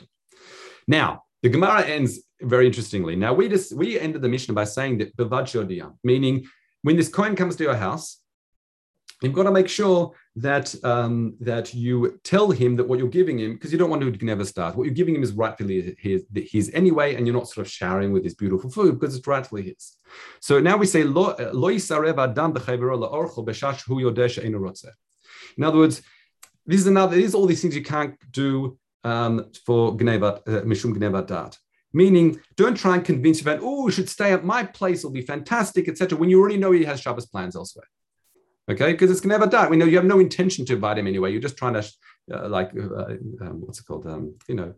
Now, 0.86 1.24
the 1.42 1.48
Gemara 1.48 1.82
ends 1.82 2.20
very 2.40 2.66
interestingly. 2.66 3.16
Now, 3.16 3.32
we 3.32 3.48
just 3.48 3.74
we 3.74 3.98
ended 3.98 4.22
the 4.22 4.28
mission 4.28 4.54
by 4.54 4.64
saying 4.64 4.98
that 4.98 5.16
bevad 5.16 5.94
meaning 6.04 6.46
when 6.82 6.96
this 6.96 7.08
coin 7.08 7.34
comes 7.34 7.56
to 7.56 7.64
your 7.64 7.74
house, 7.74 8.20
you've 9.22 9.32
got 9.32 9.44
to 9.44 9.50
make 9.50 9.68
sure 9.68 10.12
that 10.36 10.74
um, 10.84 11.34
that 11.40 11.72
you 11.74 12.20
tell 12.22 12.50
him 12.50 12.76
that 12.76 12.84
what 12.84 12.98
you're 12.98 13.08
giving 13.08 13.38
him, 13.38 13.54
because 13.54 13.72
you 13.72 13.78
don't 13.78 13.90
want 13.90 14.02
to 14.02 14.24
never 14.24 14.44
start. 14.44 14.76
What 14.76 14.84
you're 14.84 14.94
giving 14.94 15.14
him 15.14 15.22
is 15.22 15.32
rightfully 15.32 15.96
his, 15.98 16.24
his 16.34 16.70
anyway, 16.74 17.14
and 17.14 17.26
you're 17.26 17.34
not 17.34 17.48
sort 17.48 17.66
of 17.66 17.72
showering 17.72 18.12
with 18.12 18.24
his 18.24 18.34
beautiful 18.34 18.70
food 18.70 19.00
because 19.00 19.16
it's 19.16 19.26
rightfully 19.26 19.62
his. 19.62 19.96
So 20.40 20.60
now 20.60 20.76
we 20.76 20.86
say 20.86 21.04
lo 21.04 21.34
adam 21.38 22.56
In 25.56 25.64
other 25.64 25.78
words, 25.78 26.02
this 26.66 26.80
is 26.80 26.86
another. 26.86 27.16
These 27.16 27.34
all 27.34 27.46
these 27.46 27.62
things 27.62 27.74
you 27.74 27.82
can't 27.82 28.14
do 28.30 28.78
um, 29.06 29.46
for 29.64 29.96
Gnevat, 29.96 30.36
uh, 30.48 30.62
Mishum 30.62 30.96
Gnevat 30.96 31.26
Dat. 31.28 31.58
Meaning, 31.92 32.40
don't 32.56 32.76
try 32.76 32.96
and 32.96 33.04
convince 33.04 33.38
your 33.38 33.44
friend, 33.44 33.60
oh, 33.62 33.86
you 33.86 33.92
should 33.92 34.08
stay 34.08 34.32
at 34.32 34.44
my 34.44 34.64
place, 34.64 34.98
it'll 34.98 35.10
be 35.12 35.22
fantastic, 35.22 35.88
etc. 35.88 36.18
when 36.18 36.28
you 36.28 36.38
already 36.40 36.58
know 36.58 36.72
he 36.72 36.84
has 36.84 37.00
Shabbos 37.00 37.26
plans 37.26 37.56
elsewhere. 37.56 37.88
Okay, 38.68 38.92
because 38.92 39.10
it's 39.12 39.24
never 39.24 39.46
done. 39.46 39.70
We 39.70 39.76
know 39.76 39.86
you 39.86 39.96
have 39.96 40.04
no 40.04 40.18
intention 40.18 40.66
to 40.66 40.74
invite 40.74 40.98
him 40.98 41.06
anyway. 41.06 41.30
You're 41.30 41.40
just 41.40 41.56
trying 41.56 41.74
to, 41.74 41.84
uh, 42.34 42.48
like, 42.48 42.72
uh, 42.76 43.14
um, 43.44 43.62
what's 43.64 43.78
it 43.78 43.86
called? 43.86 44.06
Um, 44.08 44.34
you 44.48 44.56
know, 44.56 44.74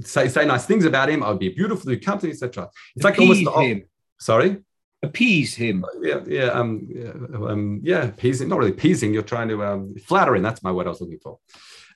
say 0.00 0.28
say 0.28 0.46
nice 0.46 0.66
things 0.66 0.84
about 0.84 1.10
him. 1.10 1.24
I'll 1.24 1.36
be 1.36 1.48
beautiful 1.48 1.90
to 1.90 1.96
company, 1.98 2.30
etc. 2.32 2.70
It's 2.94 3.04
like 3.04 3.18
almost 3.18 3.44
the, 3.44 3.50
him. 3.50 3.84
Sorry, 4.20 4.58
appease 5.02 5.54
him. 5.56 5.84
Yeah, 6.00 6.20
yeah, 6.26 6.46
um, 6.60 6.86
yeah, 6.88 7.12
um, 7.52 7.80
yeah, 7.82 8.04
appeasing. 8.04 8.48
Not 8.48 8.58
really 8.58 8.70
appeasing. 8.70 9.12
You're 9.12 9.24
trying 9.24 9.48
to 9.48 9.64
um, 9.64 9.96
flattering. 10.06 10.42
That's 10.42 10.62
my 10.62 10.70
word 10.70 10.86
I 10.86 10.90
was 10.90 11.00
looking 11.00 11.18
for. 11.18 11.40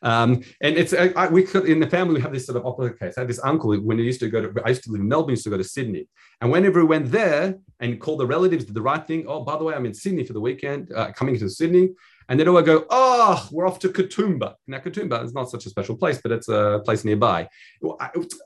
Um, 0.02 0.42
and 0.60 0.76
it's 0.76 0.92
I, 0.92 1.28
we 1.28 1.42
could 1.44 1.66
in 1.66 1.78
the 1.80 1.88
family 1.88 2.16
we 2.16 2.20
have 2.22 2.32
this 2.32 2.46
sort 2.46 2.58
of 2.58 2.66
opposite 2.66 2.98
case. 2.98 3.14
I 3.16 3.20
had 3.20 3.28
this 3.28 3.40
uncle 3.44 3.74
when 3.76 3.98
he 3.98 4.04
used 4.04 4.20
to 4.20 4.28
go 4.28 4.40
to 4.42 4.62
I 4.64 4.70
used 4.70 4.84
to 4.84 4.90
live 4.90 5.00
in 5.00 5.08
Melbourne, 5.08 5.30
used 5.30 5.44
to 5.44 5.50
go 5.50 5.56
to 5.56 5.64
Sydney, 5.64 6.08
and 6.40 6.50
whenever 6.50 6.80
he 6.80 6.86
went 6.86 7.10
there 7.10 7.58
and 7.80 8.00
called 8.00 8.20
the 8.20 8.26
relatives, 8.26 8.64
did 8.64 8.74
the 8.74 8.82
right 8.82 9.06
thing. 9.06 9.24
Oh, 9.28 9.44
by 9.44 9.56
the 9.56 9.64
way, 9.64 9.74
I'm 9.74 9.86
in 9.86 9.94
Sydney 9.94 10.24
for 10.24 10.32
the 10.32 10.40
weekend, 10.40 10.92
uh, 10.92 11.12
coming 11.12 11.38
to 11.38 11.48
Sydney. 11.48 11.90
And 12.28 12.38
then 12.38 12.48
I 12.48 12.62
go, 12.62 12.86
oh, 12.88 13.48
we're 13.50 13.66
off 13.66 13.78
to 13.80 13.88
Katoomba. 13.88 14.54
Now, 14.66 14.78
Katoomba 14.78 15.24
is 15.24 15.34
not 15.34 15.50
such 15.50 15.66
a 15.66 15.70
special 15.70 15.96
place, 15.96 16.20
but 16.22 16.32
it's 16.32 16.48
a 16.48 16.80
place 16.84 17.04
nearby. 17.04 17.48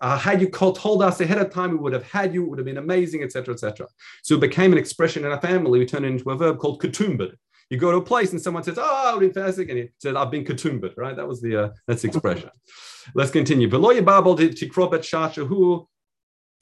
Uh, 0.00 0.18
had 0.18 0.40
you 0.40 0.48
called, 0.48 0.76
told 0.76 1.02
us 1.02 1.20
ahead 1.20 1.38
of 1.38 1.50
time, 1.50 1.70
we 1.70 1.76
would 1.76 1.92
have 1.92 2.02
had 2.02 2.34
you, 2.34 2.44
it 2.44 2.48
would 2.48 2.58
have 2.58 2.66
been 2.66 2.78
amazing, 2.78 3.22
etc., 3.22 3.54
etc. 3.54 3.86
So 4.22 4.34
it 4.34 4.40
became 4.40 4.72
an 4.72 4.78
expression 4.78 5.24
in 5.24 5.30
our 5.30 5.40
family. 5.40 5.78
We 5.78 5.86
turned 5.86 6.04
it 6.04 6.08
into 6.08 6.30
a 6.30 6.36
verb 6.36 6.58
called 6.58 6.82
Katoomba. 6.82 7.34
You 7.70 7.78
go 7.78 7.90
to 7.90 7.96
a 7.98 8.02
place 8.02 8.32
and 8.32 8.40
someone 8.40 8.62
says, 8.62 8.78
"Oh, 8.78 9.12
I've 9.14 9.20
been 9.20 9.32
fasting," 9.32 9.70
and 9.70 9.78
he 9.78 9.88
says, 9.98 10.14
"I've 10.14 10.30
been 10.30 10.44
ketumbat." 10.44 10.96
Right? 10.96 11.16
That 11.16 11.26
was 11.26 11.40
the 11.40 11.56
uh, 11.56 11.68
that's 11.86 12.02
the 12.02 12.08
expression. 12.08 12.50
Let's 13.14 13.30
continue. 13.30 13.68
Below 13.68 14.00
babel 14.02 14.36
tikrobet 14.36 15.02
shashahu 15.02 15.86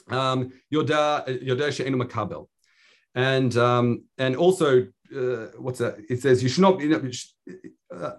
um, 0.08 0.52
yoda 0.72 1.26
yoda 1.42 1.72
she'enu 1.72 1.96
makabel, 1.96 2.48
and 3.14 3.56
um, 3.56 4.04
and 4.18 4.36
also 4.36 4.86
uh, 5.14 5.46
what's 5.58 5.78
that? 5.78 5.98
It 6.08 6.22
says 6.22 6.42
you 6.42 6.48
should 6.48 6.62
not. 6.62 6.80
You 6.80 6.88
know, 6.88 7.10
uh, 7.94 8.12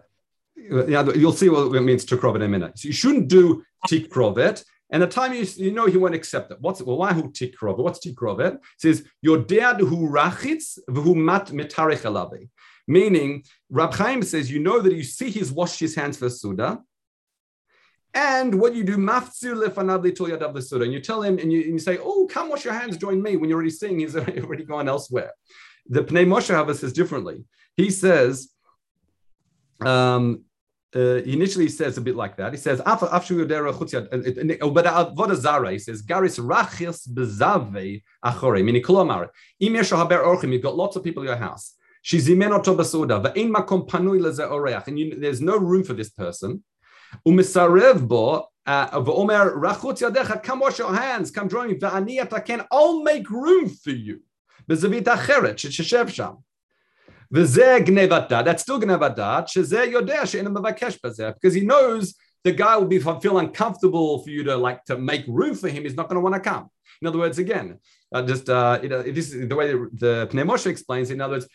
yeah, 0.88 1.04
you'll 1.16 1.34
see 1.34 1.50
what 1.50 1.76
it 1.76 1.82
means 1.82 2.06
to 2.06 2.30
in 2.36 2.42
a 2.42 2.48
minute. 2.48 2.80
So 2.80 2.88
you 2.88 2.94
shouldn't 2.94 3.28
do 3.28 3.64
tikrovet. 3.88 4.64
And 4.92 5.02
the 5.02 5.08
time 5.08 5.34
you, 5.34 5.46
you 5.56 5.72
know 5.72 5.88
he 5.88 5.98
won't 5.98 6.16
accept 6.16 6.52
it. 6.52 6.58
What's 6.62 6.82
well, 6.82 6.98
why 6.98 7.14
who 7.14 7.32
tikrovet? 7.32 7.80
What's 7.80 8.06
tikrovet? 8.06 8.56
It 8.56 8.62
says 8.78 9.04
your 9.22 9.40
dad 9.40 9.80
who 9.80 10.10
rachitz 10.10 10.80
who 10.88 11.16
mat 11.16 11.48
metarich 11.48 12.04
alavi. 12.04 12.50
Meaning, 12.88 13.44
Reb 13.70 13.94
Chaim 13.94 14.22
says, 14.22 14.52
you 14.52 14.60
know 14.60 14.80
that 14.80 14.94
you 14.94 15.04
see 15.04 15.30
he's 15.30 15.52
washed 15.52 15.80
his 15.80 15.96
hands 15.96 16.18
for 16.18 16.30
Suda. 16.30 16.80
And 18.14 18.62
what 18.62 18.74
you 18.74 18.86
do, 18.86 18.94
and 18.94 19.04
you 20.94 21.02
tell 21.02 21.22
him 21.22 21.38
and 21.38 21.52
you, 21.52 21.62
and 21.62 21.74
you 21.74 21.80
say, 21.80 21.98
Oh, 22.02 22.30
come 22.32 22.50
wash 22.50 22.64
your 22.64 22.74
hands, 22.74 22.96
join 22.96 23.22
me, 23.22 23.36
when 23.36 23.50
you're 23.50 23.58
already 23.58 23.72
seeing 23.72 24.00
he's 24.00 24.16
already 24.16 24.64
gone 24.64 24.88
elsewhere. 24.88 25.34
The 25.88 26.02
Pnei 26.02 26.26
Moshe 26.26 26.54
Hava 26.54 26.74
says 26.76 26.94
differently. 26.94 27.44
He 27.76 27.92
says, 27.92 28.52
um, 29.82 30.46
uh, 30.96 31.16
he 31.16 31.34
initially 31.34 31.68
says 31.68 31.98
a 31.98 32.02
bit 32.02 32.16
like 32.16 32.38
that. 32.38 32.54
He 32.54 32.58
says, 32.58 32.80
uh, 32.80 32.98
uh, 33.02 33.20
he 33.20 33.38
says, 35.80 36.02
Garis 36.02 36.40
rachis 36.40 37.10
bezave 37.10 38.02
achore, 38.24 38.64
meaning 38.64 38.82
kolomar. 38.82 39.28
You've 39.60 40.64
got 40.64 40.78
lots 40.78 40.96
of 40.96 41.04
people 41.04 41.24
in 41.24 41.28
your 41.28 41.36
house. 41.36 41.74
Shizimen 42.05 42.53
oto 42.53 42.75
basuda, 42.75 43.23
ve'ein 43.23 43.51
makom 43.51 43.89
panui 43.89 44.21
leze 44.21 44.49
oreach, 44.49 44.87
and 44.89 44.99
you, 44.99 45.15
there's 45.15 45.41
no 45.41 45.57
room 45.57 45.85
for 45.85 45.93
this 45.93 46.11
person. 46.11 46.63
Umisarev 47.27 48.07
bo, 48.07 48.47
uh, 48.67 49.01
ve'omer 49.01 49.55
rachutz 49.55 50.01
yadecha, 50.01 50.43
come 50.43 50.61
wash 50.61 50.79
your 50.79 50.95
hands, 50.95 51.31
come 51.31 51.49
join 51.49 51.69
me, 51.69 51.75
ve'ani 51.75 52.21
ataken, 52.21 52.67
I'll 52.71 53.03
make 53.03 53.29
room 53.31 53.69
for 53.69 53.91
you. 53.91 54.23
Bezavit 54.69 55.05
acheret, 55.05 55.57
sheshev 55.57 56.09
sham. 56.09 56.39
וזה 57.33 57.79
גנבת 57.87 58.29
דעת, 58.29 58.45
that's 58.45 58.63
still 58.63 58.81
גנבת 58.81 59.17
דעת, 59.17 59.49
שזה 59.49 59.85
יודע 59.85 60.27
שאין 60.27 60.49
מבקש 60.49 60.99
בזה, 61.05 61.31
because 61.31 61.55
he 61.55 61.61
knows 61.61 62.15
the 62.45 62.53
guy 62.53 62.77
will 62.77 62.87
be 62.87 62.99
feel 62.99 63.39
uncomfortable 63.39 64.19
for 64.23 64.31
you 64.31 64.43
to 64.45 64.57
like 64.57 64.85
to 64.85 64.97
make 64.97 65.25
room 65.29 65.55
for 65.55 65.69
him. 65.69 65.85
He's 65.85 65.95
not 65.95 66.09
going 66.09 66.17
to 66.17 66.21
want 66.21 66.35
to 66.35 66.41
come. 66.41 66.69
In 67.01 67.09
other 67.09 67.19
words, 67.19 67.39
again, 67.39 67.79
uh, 68.15 68.23
just 68.23 68.49
uh, 68.49 68.81
it, 68.83 68.93
uh, 68.93 69.03
this 69.03 69.33
is 69.33 69.49
the 69.49 69.55
way 69.55 69.69
the 69.73 70.29
Pnei 70.31 70.45
Moshe 70.45 70.67
explains. 70.67 71.11
In 71.11 71.21
other 71.21 71.35
words, 71.35 71.47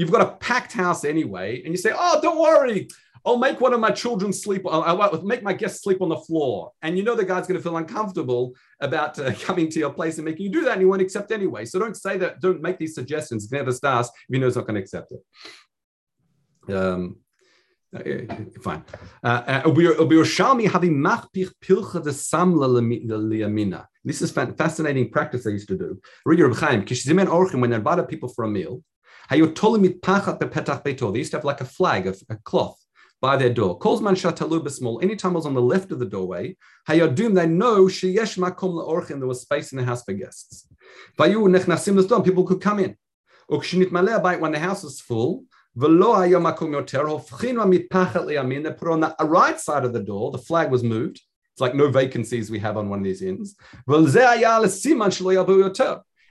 you've 0.00 0.10
got 0.10 0.22
a 0.22 0.32
packed 0.36 0.72
house 0.72 1.04
anyway, 1.04 1.62
and 1.62 1.74
you 1.74 1.76
say, 1.76 1.92
"Oh, 1.94 2.18
don't 2.22 2.38
worry, 2.38 2.88
I'll 3.26 3.36
make 3.36 3.60
one 3.60 3.74
of 3.74 3.80
my 3.80 3.90
children 3.90 4.32
sleep. 4.32 4.64
Uh, 4.64 4.70
uh, 4.70 4.80
I'll, 4.80 5.02
I'll 5.02 5.22
make 5.22 5.42
my 5.42 5.52
guests 5.52 5.82
sleep 5.82 6.00
on 6.00 6.08
the 6.08 6.16
floor." 6.16 6.72
And 6.80 6.96
you 6.96 7.04
know 7.04 7.14
the 7.14 7.24
guy's 7.26 7.46
going 7.46 7.60
to 7.60 7.62
feel 7.62 7.76
uncomfortable 7.76 8.54
about 8.80 9.18
uh, 9.18 9.34
coming 9.46 9.68
to 9.68 9.78
your 9.78 9.92
place 9.92 10.16
and 10.16 10.24
making 10.24 10.46
you 10.46 10.52
do 10.52 10.62
that, 10.64 10.72
and 10.72 10.80
you 10.80 10.88
won't 10.88 11.02
accept 11.02 11.30
anyway. 11.30 11.66
So 11.66 11.78
don't 11.78 11.96
say 11.96 12.16
that. 12.16 12.40
Don't 12.40 12.62
make 12.62 12.78
these 12.78 12.94
suggestions. 12.94 13.52
Never 13.52 13.72
starts 13.72 14.08
if 14.08 14.14
you 14.30 14.38
know 14.38 14.46
he's 14.46 14.56
not 14.56 14.66
going 14.66 14.76
to 14.76 14.80
accept 14.80 15.12
it. 15.12 16.74
Um, 16.74 17.16
fine. 18.62 18.82
Pilcha 21.62 22.02
the 22.02 22.10
samla 22.10 22.68
liyamina. 22.70 23.84
This 24.02 24.22
is 24.22 24.30
fascinating 24.30 25.10
practice 25.10 25.44
they 25.44 25.50
used 25.50 25.68
to 25.68 25.76
do. 25.76 26.00
Read 26.24 26.38
your 26.38 26.54
Chaim. 26.54 26.86
When 27.60 27.70
they 27.70 27.76
invited 27.76 28.08
people 28.08 28.30
for 28.30 28.44
a 28.44 28.48
meal. 28.48 28.82
They 29.30 29.38
used 29.38 29.56
to 29.56 31.36
have 31.36 31.44
like 31.44 31.60
a 31.60 31.64
flag, 31.64 32.06
a, 32.06 32.14
a 32.28 32.36
cloth 32.36 32.78
by 33.20 33.36
their 33.36 33.50
door. 33.50 33.78
Calls 33.78 34.00
man. 34.00 34.16
Anytime 34.16 35.32
I 35.32 35.36
was 35.36 35.46
on 35.46 35.54
the 35.54 35.62
left 35.62 35.92
of 35.92 36.00
the 36.00 36.06
doorway, 36.06 36.56
they 36.88 36.98
know 36.98 37.86
sheyesh. 37.86 39.08
There 39.08 39.26
was 39.26 39.42
space 39.42 39.72
in 39.72 39.78
the 39.78 39.84
house 39.84 40.02
for 40.02 40.14
guests. 40.14 40.66
People 41.16 42.44
could 42.44 42.60
come 42.60 42.80
in. 42.80 42.96
When 43.48 44.52
the 44.52 44.58
house 44.58 44.82
was 44.82 45.00
full. 45.00 45.44
They 45.76 45.92
put 45.92 46.02
on 48.88 49.00
the 49.00 49.14
right 49.20 49.60
side 49.60 49.84
of 49.84 49.92
the 49.92 50.02
door, 50.02 50.32
the 50.32 50.38
flag 50.38 50.70
was 50.70 50.82
moved. 50.82 51.20
It's 51.52 51.60
like 51.60 51.76
no 51.76 51.88
vacancies 51.88 52.50
we 52.50 52.58
have 52.58 52.76
on 52.76 52.88
one 52.88 52.98
of 52.98 53.04
these 53.04 53.22
inns. 53.22 53.54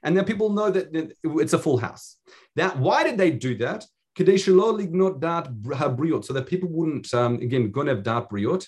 And 0.02 0.16
then 0.16 0.24
people 0.26 0.50
know 0.50 0.72
that 0.72 1.14
it's 1.24 1.54
a 1.54 1.60
full 1.60 1.78
house. 1.78 2.18
That 2.60 2.78
why 2.78 3.04
did 3.04 3.18
they 3.18 3.32
do 3.32 3.56
that? 3.58 3.86
So 4.18 4.24
that 6.34 6.46
people 6.48 6.70
wouldn't 6.70 7.14
um, 7.14 7.36
again 7.36 7.74
have 7.74 8.04
dat 8.04 8.30
briot. 8.30 8.68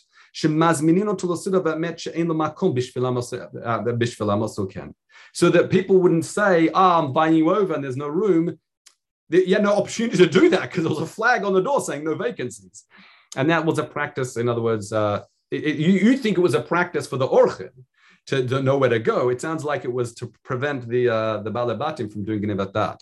So 5.34 5.50
that 5.50 5.70
people 5.70 5.98
wouldn't 5.98 6.26
say, 6.26 6.70
"Ah, 6.74 6.80
oh, 6.80 7.00
I'm 7.00 7.12
buying 7.14 7.36
you 7.36 7.54
over 7.54 7.74
and 7.74 7.84
there's 7.84 7.98
no 7.98 8.08
room." 8.08 8.58
you 9.32 9.54
had 9.54 9.64
no 9.64 9.78
opportunity 9.78 10.18
to 10.18 10.28
do 10.28 10.50
that 10.50 10.64
because 10.64 10.84
there 10.84 10.90
was 10.90 11.00
a 11.00 11.06
flag 11.06 11.44
on 11.44 11.54
the 11.54 11.62
door 11.62 11.80
saying 11.82 12.04
no 12.04 12.16
vacancies. 12.16 12.86
And 13.38 13.50
that 13.50 13.66
was 13.66 13.80
a 13.80 13.84
practice, 13.84 14.36
in 14.36 14.50
other 14.50 14.62
words, 14.62 14.92
uh, 14.92 15.24
it, 15.50 15.64
it, 15.64 15.76
you, 15.78 15.94
you 15.94 16.18
think 16.18 16.38
it 16.38 16.42
was 16.42 16.54
a 16.54 16.62
practice 16.62 17.08
for 17.08 17.16
the 17.16 17.28
orchin 17.28 17.72
to, 18.28 18.46
to, 18.46 18.62
know 18.62 18.78
where 18.78 18.90
to 18.90 19.00
go. 19.00 19.30
It 19.30 19.40
sounds 19.40 19.64
like 19.64 19.86
it 19.86 19.94
was 19.94 20.14
to 20.16 20.34
prevent 20.44 20.88
the 20.88 21.10
uh, 21.10 21.38
the 21.44 21.52
balabatim 21.52 22.12
from 22.12 22.26
doing 22.26 22.46
that. 22.48 23.02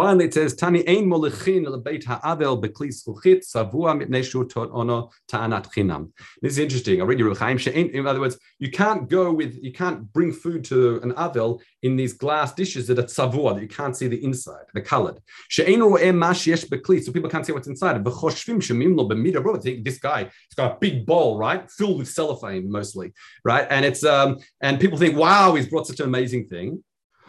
Finally, 0.00 0.24
it 0.24 0.32
says, 0.32 0.54
Tani 0.54 0.82
ein 0.88 1.04
molichin 1.04 1.66
lebeit 1.66 2.06
ha'avel 2.06 2.58
beklis 2.62 3.06
chuchit 3.06 3.44
savua 3.44 3.92
mitnei 3.94 4.22
shutot 4.22 4.70
ono 4.72 5.10
ta'anat 5.28 5.70
chinam. 5.74 6.10
This 6.40 6.52
is 6.52 6.58
interesting. 6.58 7.02
I 7.02 7.04
read 7.04 7.18
your 7.18 7.34
Chaim. 7.34 7.58
In 7.58 8.06
other 8.06 8.20
words, 8.20 8.38
you 8.58 8.70
can't 8.70 9.10
go 9.10 9.30
with, 9.30 9.62
you 9.62 9.74
can't 9.74 10.10
bring 10.10 10.32
food 10.32 10.64
to 10.64 11.02
an 11.02 11.12
avel 11.12 11.60
in 11.82 11.96
these 11.96 12.14
glass 12.14 12.54
dishes 12.54 12.86
that 12.86 12.98
are 12.98 13.02
savua, 13.02 13.54
that 13.54 13.60
you 13.60 13.68
can't 13.68 13.94
see 13.94 14.08
the 14.08 14.24
inside, 14.24 14.64
the 14.72 14.80
colored. 14.80 15.20
She'ein 15.50 15.80
ro'eh 15.80 16.14
ma 16.14 16.32
sheyesh 16.32 16.66
beklis, 16.70 17.04
so 17.04 17.12
people 17.12 17.28
can't 17.28 17.44
see 17.44 17.52
what's 17.52 17.68
inside. 17.68 18.02
V'choshvim 18.02 18.56
shemim 18.56 18.96
lo 18.96 19.56
think 19.58 19.84
this 19.84 19.98
guy, 19.98 20.22
he's 20.22 20.54
got 20.56 20.76
a 20.76 20.78
big 20.80 21.04
bowl, 21.04 21.36
right? 21.36 21.70
Filled 21.70 21.98
with 21.98 22.08
cellophane 22.08 22.72
mostly, 22.72 23.12
right? 23.44 23.66
And 23.68 23.84
it's, 23.84 24.02
um, 24.02 24.38
and 24.62 24.80
people 24.80 24.96
think, 24.96 25.18
wow, 25.18 25.54
he's 25.56 25.68
brought 25.68 25.86
such 25.86 26.00
an 26.00 26.06
amazing 26.06 26.46
thing. 26.46 26.82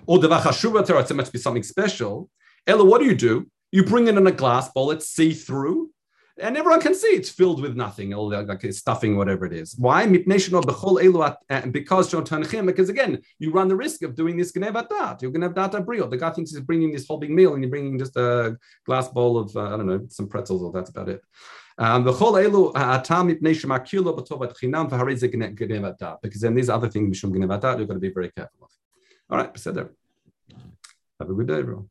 Or 0.05 0.19
the 0.19 0.29
vachashuva 0.29 1.12
it 1.12 1.13
must 1.13 1.34
be 1.34 1.39
something 1.39 1.63
special. 1.63 2.29
Ella, 2.67 2.86
what 2.86 3.00
do 3.00 3.06
you 3.06 3.15
do? 3.15 3.47
You 3.71 3.84
bring 3.84 4.08
it 4.08 4.17
in 4.17 4.28
a 4.28 4.32
glass 4.32 4.69
bowl, 4.69 4.91
it's 4.91 5.08
see 5.08 5.34
through, 5.34 5.91
and 6.41 6.58
everyone 6.58 6.82
can 6.82 6.95
see 6.95 7.08
it's 7.08 7.30
filled 7.30 7.62
with 7.62 7.76
nothing, 7.76 8.13
all 8.13 8.30
like 8.30 8.74
stuffing, 8.74 9.15
whatever 9.15 9.45
it 9.45 9.54
is. 9.54 9.76
Why? 9.78 10.06
Because 10.08 10.52
because 12.65 12.89
again, 12.89 13.21
you 13.39 13.52
run 13.52 13.67
the 13.67 13.76
risk 13.76 14.02
of 14.04 14.15
doing 14.15 14.38
this 14.38 14.52
gnevat 14.52 14.89
dat. 14.89 15.21
You're 15.21 15.32
gonna 15.32 15.45
have 15.45 15.56
data 15.56 15.82
brio. 15.82 16.08
The 16.08 16.17
guy 16.17 16.32
thinks 16.32 16.52
he's 16.52 16.62
bringing 16.62 16.91
this 16.91 17.08
whole 17.08 17.17
big 17.17 17.32
meal, 17.32 17.54
and 17.54 17.63
you're 17.63 17.69
bringing 17.69 18.00
just 18.00 18.15
a 18.17 18.58
glass 18.86 19.08
bowl 19.08 19.38
of 19.38 19.56
uh, 19.56 19.74
I 19.74 19.78
don't 19.78 19.88
know 19.88 20.06
some 20.10 20.28
pretzels, 20.28 20.63
or 20.63 20.71
that's 20.71 20.89
about 20.89 21.10
it. 21.10 21.21
Um, 21.78 22.04
the 22.04 22.12
because 26.21 26.41
then 26.41 26.56
these 26.56 26.69
other 26.69 26.89
things 26.89 27.21
you've 27.24 27.88
got 27.88 27.93
to 27.93 28.00
be 28.00 28.10
very 28.10 28.32
careful 28.32 28.63
of. 28.63 28.69
All 29.30 29.38
right, 29.38 29.58
so 29.58 29.71
there. 29.71 29.91
Have 31.19 31.30
a 31.30 31.34
good 31.34 31.47
day, 31.47 31.60
everyone. 31.60 31.90